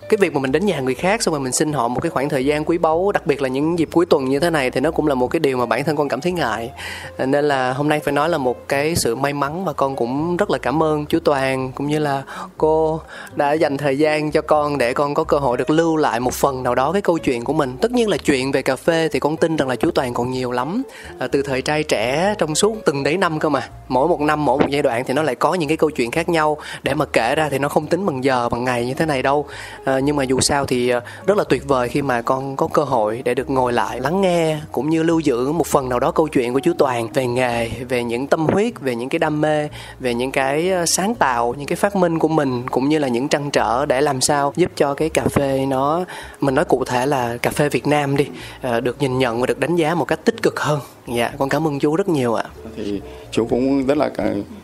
[0.09, 2.11] cái việc mà mình đến nhà người khác xong rồi mình xin họ một cái
[2.11, 4.71] khoảng thời gian quý báu, đặc biệt là những dịp cuối tuần như thế này
[4.71, 6.71] thì nó cũng là một cái điều mà bản thân con cảm thấy ngại.
[7.17, 9.97] À, nên là hôm nay phải nói là một cái sự may mắn và con
[9.97, 12.23] cũng rất là cảm ơn chú Toàn cũng như là
[12.57, 13.01] cô
[13.35, 16.35] đã dành thời gian cho con để con có cơ hội được lưu lại một
[16.35, 17.77] phần nào đó cái câu chuyện của mình.
[17.81, 20.31] Tất nhiên là chuyện về cà phê thì con tin rằng là chú Toàn còn
[20.31, 20.83] nhiều lắm
[21.19, 24.45] à, từ thời trai trẻ trong suốt từng đấy năm cơ mà mỗi một năm
[24.45, 26.95] mỗi một giai đoạn thì nó lại có những cái câu chuyện khác nhau để
[26.95, 29.47] mà kể ra thì nó không tính bằng giờ bằng ngày như thế này đâu
[29.85, 32.69] à, nhưng mà dù sao thì à, rất là tuyệt vời khi mà con có
[32.73, 36.01] cơ hội để được ngồi lại lắng nghe cũng như lưu giữ một phần nào
[36.01, 39.19] đó câu chuyện của chú Toàn về nghề về những tâm huyết về những cái
[39.19, 39.69] đam mê
[40.01, 43.09] về những cái à, sáng tạo những cái phát minh của mình cũng như là
[43.09, 46.05] những trăn trở để làm sao giúp cho cái cà phê nó
[46.41, 48.27] mình nói cụ thể là cà phê Việt Nam đi
[48.83, 51.67] được nhìn nhận và được đánh giá một cách tích cực hơn dạ con cảm
[51.67, 52.45] ơn chú rất nhiều ạ
[52.77, 54.11] thì chú cũng rất là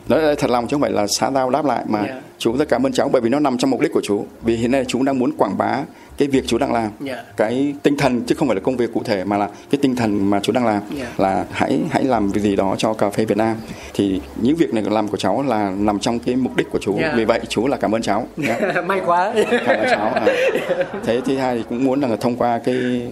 [0.08, 2.22] nói thật lòng chứ không phải là xã giao đáp lại mà yeah.
[2.42, 4.56] Chú rất cảm ơn cháu bởi vì nó nằm trong mục đích của chú vì
[4.56, 5.84] hiện nay chú đang muốn quảng bá
[6.22, 6.92] cái việc chú đang làm yeah.
[7.00, 7.24] Dạ.
[7.36, 9.96] cái tinh thần chứ không phải là công việc cụ thể mà là cái tinh
[9.96, 11.08] thần mà chú đang làm yeah.
[11.18, 11.24] Dạ.
[11.24, 13.56] là hãy hãy làm việc gì đó cho cà phê Việt Nam
[13.94, 16.96] thì những việc này làm của cháu là nằm trong cái mục đích của chú
[16.98, 17.14] yeah.
[17.16, 18.26] vì vậy chú là cảm ơn cháu
[18.86, 19.32] may quá
[19.66, 20.26] cảm ơn cháu à.
[21.04, 23.02] thế thứ hai thì cũng muốn là thông qua cái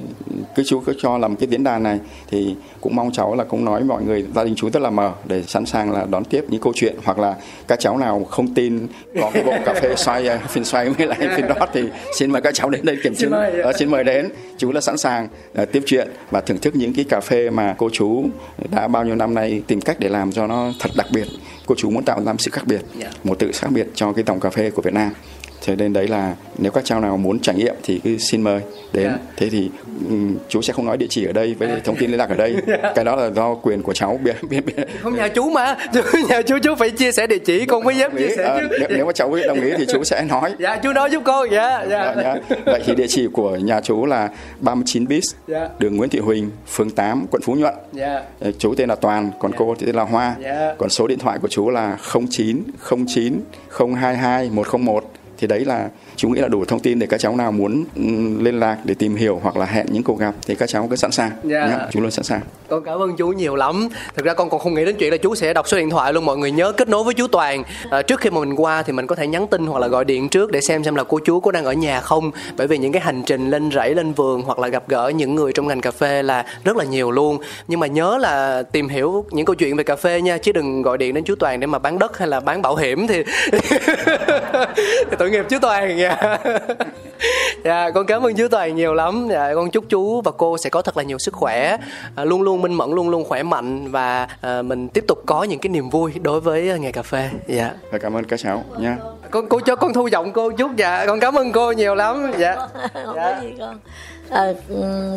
[0.54, 1.98] cứ chú cứ cho làm cái diễn đàn này
[2.30, 5.12] thì cũng mong cháu là cũng nói mọi người gia đình chú rất là mở
[5.24, 7.34] để sẵn sàng là đón tiếp những câu chuyện hoặc là
[7.68, 8.86] các cháu nào không tin
[9.20, 11.82] có cái bộ cà phê xoay à, phiên xoay với lại phiên đót thì
[12.18, 14.28] xin mời các cháu đến đây kiểm chứng xin mời, uh, xin mời đến
[14.58, 15.28] chú là sẵn sàng
[15.62, 18.24] uh, tiếp chuyện và thưởng thức những cái cà phê mà cô chú
[18.70, 21.26] đã bao nhiêu năm nay tìm cách để làm cho nó thật đặc biệt
[21.66, 23.12] cô chú muốn tạo ra sự khác biệt yeah.
[23.12, 23.20] Dạ.
[23.24, 25.10] một tự khác biệt cho cái dòng cà phê của Việt Nam
[25.60, 28.60] cho nên đấy là nếu các cháu nào muốn trải nghiệm thì cứ xin mời
[28.92, 29.20] đến yeah.
[29.20, 29.32] Dạ.
[29.36, 29.70] thế thì
[30.08, 31.78] um, chú sẽ không nói địa chỉ ở đây với dạ.
[31.84, 32.64] thông tin liên lạc ở đây yeah.
[32.82, 32.92] Dạ.
[32.94, 34.74] cái đó là do quyền của cháu biết biết, biết.
[35.02, 35.76] không nhà chú mà
[36.28, 38.76] nhà chú chú phải chia sẻ địa chỉ con mới dám chia sẻ à, chứ
[38.80, 41.48] nếu, nếu mà cháu đồng ý thì chú sẽ nói dạ chú nói giúp con
[41.50, 42.56] dạ dạ, dạ, dạ.
[42.64, 44.28] vậy thì địa chỉ của nhà chú là
[44.60, 45.80] 39 bis yeah.
[45.80, 48.24] đường Nguyễn Thị Huỳnh phường 8 quận Phú Nhuận yeah.
[48.58, 49.58] chú tên là Toàn còn yeah.
[49.58, 50.78] cô thì tên là Hoa yeah.
[50.78, 51.98] còn số điện thoại của chú là
[52.30, 52.62] 09
[53.06, 53.40] 09
[53.96, 55.04] 022 101
[55.40, 58.02] thì đấy là chú nghĩ là đủ thông tin để các cháu nào muốn ừ,
[58.44, 60.96] liên lạc để tìm hiểu hoặc là hẹn những cuộc gặp thì các cháu cứ
[60.96, 61.42] sẵn sàng yeah.
[61.44, 61.66] Dạ.
[61.66, 62.40] nhé chú luôn sẵn sàng.
[62.68, 63.88] Con cảm ơn chú nhiều lắm.
[64.16, 66.12] Thực ra con còn không nghĩ đến chuyện là chú sẽ đọc số điện thoại
[66.12, 66.24] luôn.
[66.24, 67.62] Mọi người nhớ kết nối với chú Toàn.
[67.90, 70.04] À, trước khi mà mình qua thì mình có thể nhắn tin hoặc là gọi
[70.04, 72.30] điện trước để xem xem là cô chú có đang ở nhà không.
[72.56, 75.34] Bởi vì những cái hành trình lên rẫy lên vườn hoặc là gặp gỡ những
[75.34, 77.38] người trong ngành cà phê là rất là nhiều luôn.
[77.68, 80.82] Nhưng mà nhớ là tìm hiểu những câu chuyện về cà phê nha chứ đừng
[80.82, 83.22] gọi điện đến chú Toàn để mà bán đất hay là bán bảo hiểm thì
[85.18, 85.96] tội nghiệp chú Toàn.
[85.96, 86.38] Nha
[87.64, 89.28] dạ con cảm ơn chú toàn nhiều lắm.
[89.30, 91.76] Dạ, con chúc chú và cô sẽ có thật là nhiều sức khỏe.
[92.14, 95.42] À, luôn luôn minh mẫn luôn luôn khỏe mạnh và à, mình tiếp tục có
[95.42, 97.30] những cái niềm vui đối với nghề cà phê.
[97.46, 97.70] Dạ.
[97.90, 98.96] Và cảm ơn các cháu nha.
[99.30, 100.70] Con cô cho con thu giọng cô chút.
[100.76, 102.32] Dạ con cảm ơn cô nhiều lắm.
[102.38, 102.54] Dạ.
[103.04, 103.34] Không dạ.
[103.34, 103.78] có gì con
[104.30, 104.52] à,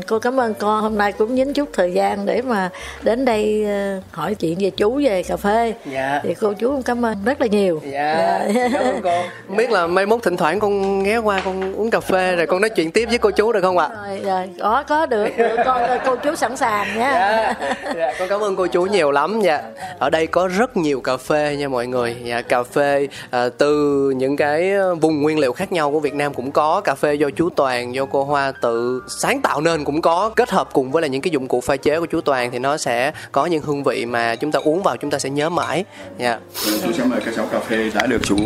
[0.08, 2.70] cô cảm ơn con hôm nay cũng nhín chút thời gian để mà
[3.04, 5.74] đến đây ờ, hỏi chuyện về chú về cà phê.
[5.92, 6.20] Dạ.
[6.24, 7.82] thì cô chú cũng cảm ơn rất là nhiều.
[7.86, 8.68] Dạ, dạ.
[8.74, 9.22] cảm ơn cô.
[9.48, 12.48] Không biết là mai mốt thỉnh thoảng con ghé qua con uống cà phê rồi
[12.48, 13.90] con nói chuyện tiếp với cô chú được không ạ?
[14.06, 14.50] Rồi, rồi.
[14.60, 15.56] Có có được, được.
[15.66, 17.12] Con cô chú sẵn sàng nha.
[17.14, 17.56] Dạ.
[17.96, 19.62] dạ, con cảm ơn cô chú nhiều lắm nha.
[20.00, 22.16] Ở đây có rất nhiều cà phê nha mọi người.
[22.24, 26.34] Dạ, cà phê à, từ những cái vùng nguyên liệu khác nhau của Việt Nam
[26.34, 26.82] cũng có.
[26.82, 30.50] Cà phê do chú Toàn do cô Hoa tự sáng tạo nên cũng có kết
[30.50, 32.78] hợp cùng với là những cái dụng cụ pha chế của chú Toàn thì nó
[32.78, 35.86] sẽ có những hương vị mà chúng ta uống vào chúng ta sẽ nhớ mãi.
[36.18, 36.30] nha.
[36.30, 36.42] Yeah.
[36.84, 38.38] Chú sẽ mời các cháu cà phê đã được chú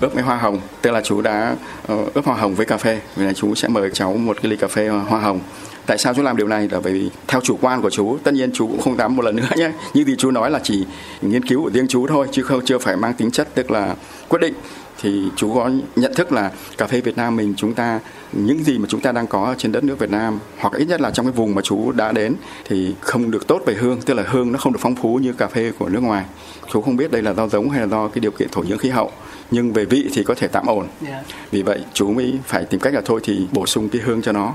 [0.00, 1.56] ướp với hoa hồng, tức là chú đã
[1.88, 3.00] ờ, ướp hoa hồng với cà phê.
[3.16, 5.40] Vì này chú sẽ mời cháu một cái ly cà phê hoa hồng
[5.86, 8.34] tại sao chú làm điều này là bởi vì theo chủ quan của chú tất
[8.34, 10.86] nhiên chú cũng không dám một lần nữa nhé như thì chú nói là chỉ
[11.22, 13.94] nghiên cứu của riêng chú thôi chứ không chưa phải mang tính chất tức là
[14.28, 14.54] quyết định
[15.02, 18.00] thì chú có nhận thức là cà phê Việt Nam mình chúng ta
[18.32, 21.00] những gì mà chúng ta đang có trên đất nước Việt Nam hoặc ít nhất
[21.00, 22.34] là trong cái vùng mà chú đã đến
[22.64, 25.32] thì không được tốt về hương tức là hương nó không được phong phú như
[25.32, 26.24] cà phê của nước ngoài
[26.72, 28.78] chú không biết đây là do giống hay là do cái điều kiện thổ nhưỡng
[28.78, 29.10] khí hậu
[29.50, 31.26] nhưng về vị thì có thể tạm ổn yeah.
[31.28, 31.34] Dạ.
[31.50, 34.32] vì vậy chú mới phải tìm cách là thôi thì bổ sung cái hương cho
[34.32, 34.52] nó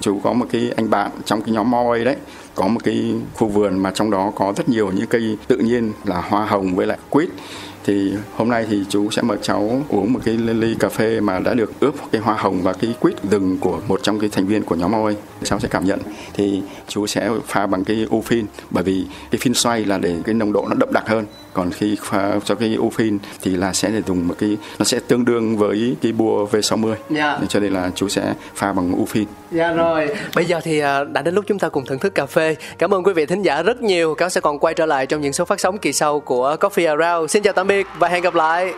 [0.00, 2.16] chú có một cái anh bạn trong cái nhóm moi đấy
[2.54, 5.92] có một cái khu vườn mà trong đó có rất nhiều những cây tự nhiên
[6.04, 7.28] là hoa hồng với lại quýt
[7.86, 11.38] thì hôm nay thì chú sẽ mời cháu uống một cái ly cà phê mà
[11.38, 14.46] đã được ướp cái hoa hồng và cái quýt rừng của một trong cái thành
[14.46, 16.00] viên của nhóm Oi cháu sẽ cảm nhận.
[16.34, 20.16] Thì chú sẽ pha bằng cái u phin, bởi vì cái phin xoay là để
[20.24, 21.26] cái nồng độ nó đậm đặc hơn
[21.56, 24.84] còn khi pha cho cái u phin thì là sẽ để dùng một cái nó
[24.84, 27.40] sẽ tương đương với cái bua V60 yeah.
[27.48, 31.04] cho nên là chú sẽ pha bằng u phin Dạ rồi, bây giờ thì à,
[31.04, 32.56] đã đến lúc chúng ta cùng thưởng thức cà phê.
[32.78, 34.14] Cảm ơn quý vị thính giả rất nhiều.
[34.14, 36.98] Cáo sẽ còn quay trở lại trong những số phát sóng kỳ sau của Coffee
[36.98, 37.30] Around.
[37.30, 38.72] Xin chào tạm biệt và hẹn gặp lại.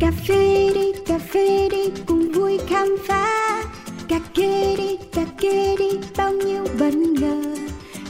[0.00, 3.62] Cà phê đi, cà phê đi, cùng vui khám phá.
[4.08, 7.42] Cà kê đi, cà kê đi, bao nhiêu bất ngờ.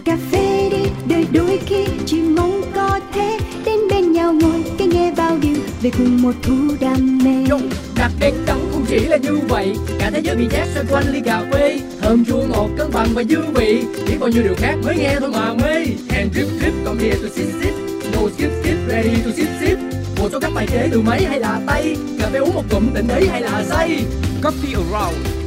[0.05, 4.89] Cà phê đi, đời đôi khi chỉ mong có thế đến bên nhau ngồi cái
[4.89, 7.57] nghe bao điều về cùng một thú đam mê.
[7.97, 11.13] Đặc biệt trong không chỉ là như vậy cả thế giới bị chát xoay quanh
[11.13, 11.81] ly cà phê.
[12.01, 15.17] Thơm chua ngọt cân bằng và dư vị biết bao nhiêu điều khác mới nghe
[15.21, 15.75] thôi mà mê.
[16.17, 17.75] And drip drip come here to sip sip
[18.15, 19.79] no skip skip ready to sip sip.
[20.19, 22.95] Một số các bài chế từ máy hay là tay cà phê uống một cụm
[22.95, 24.05] tỉnh ấy hay là say.
[24.43, 25.17] Coffee Around,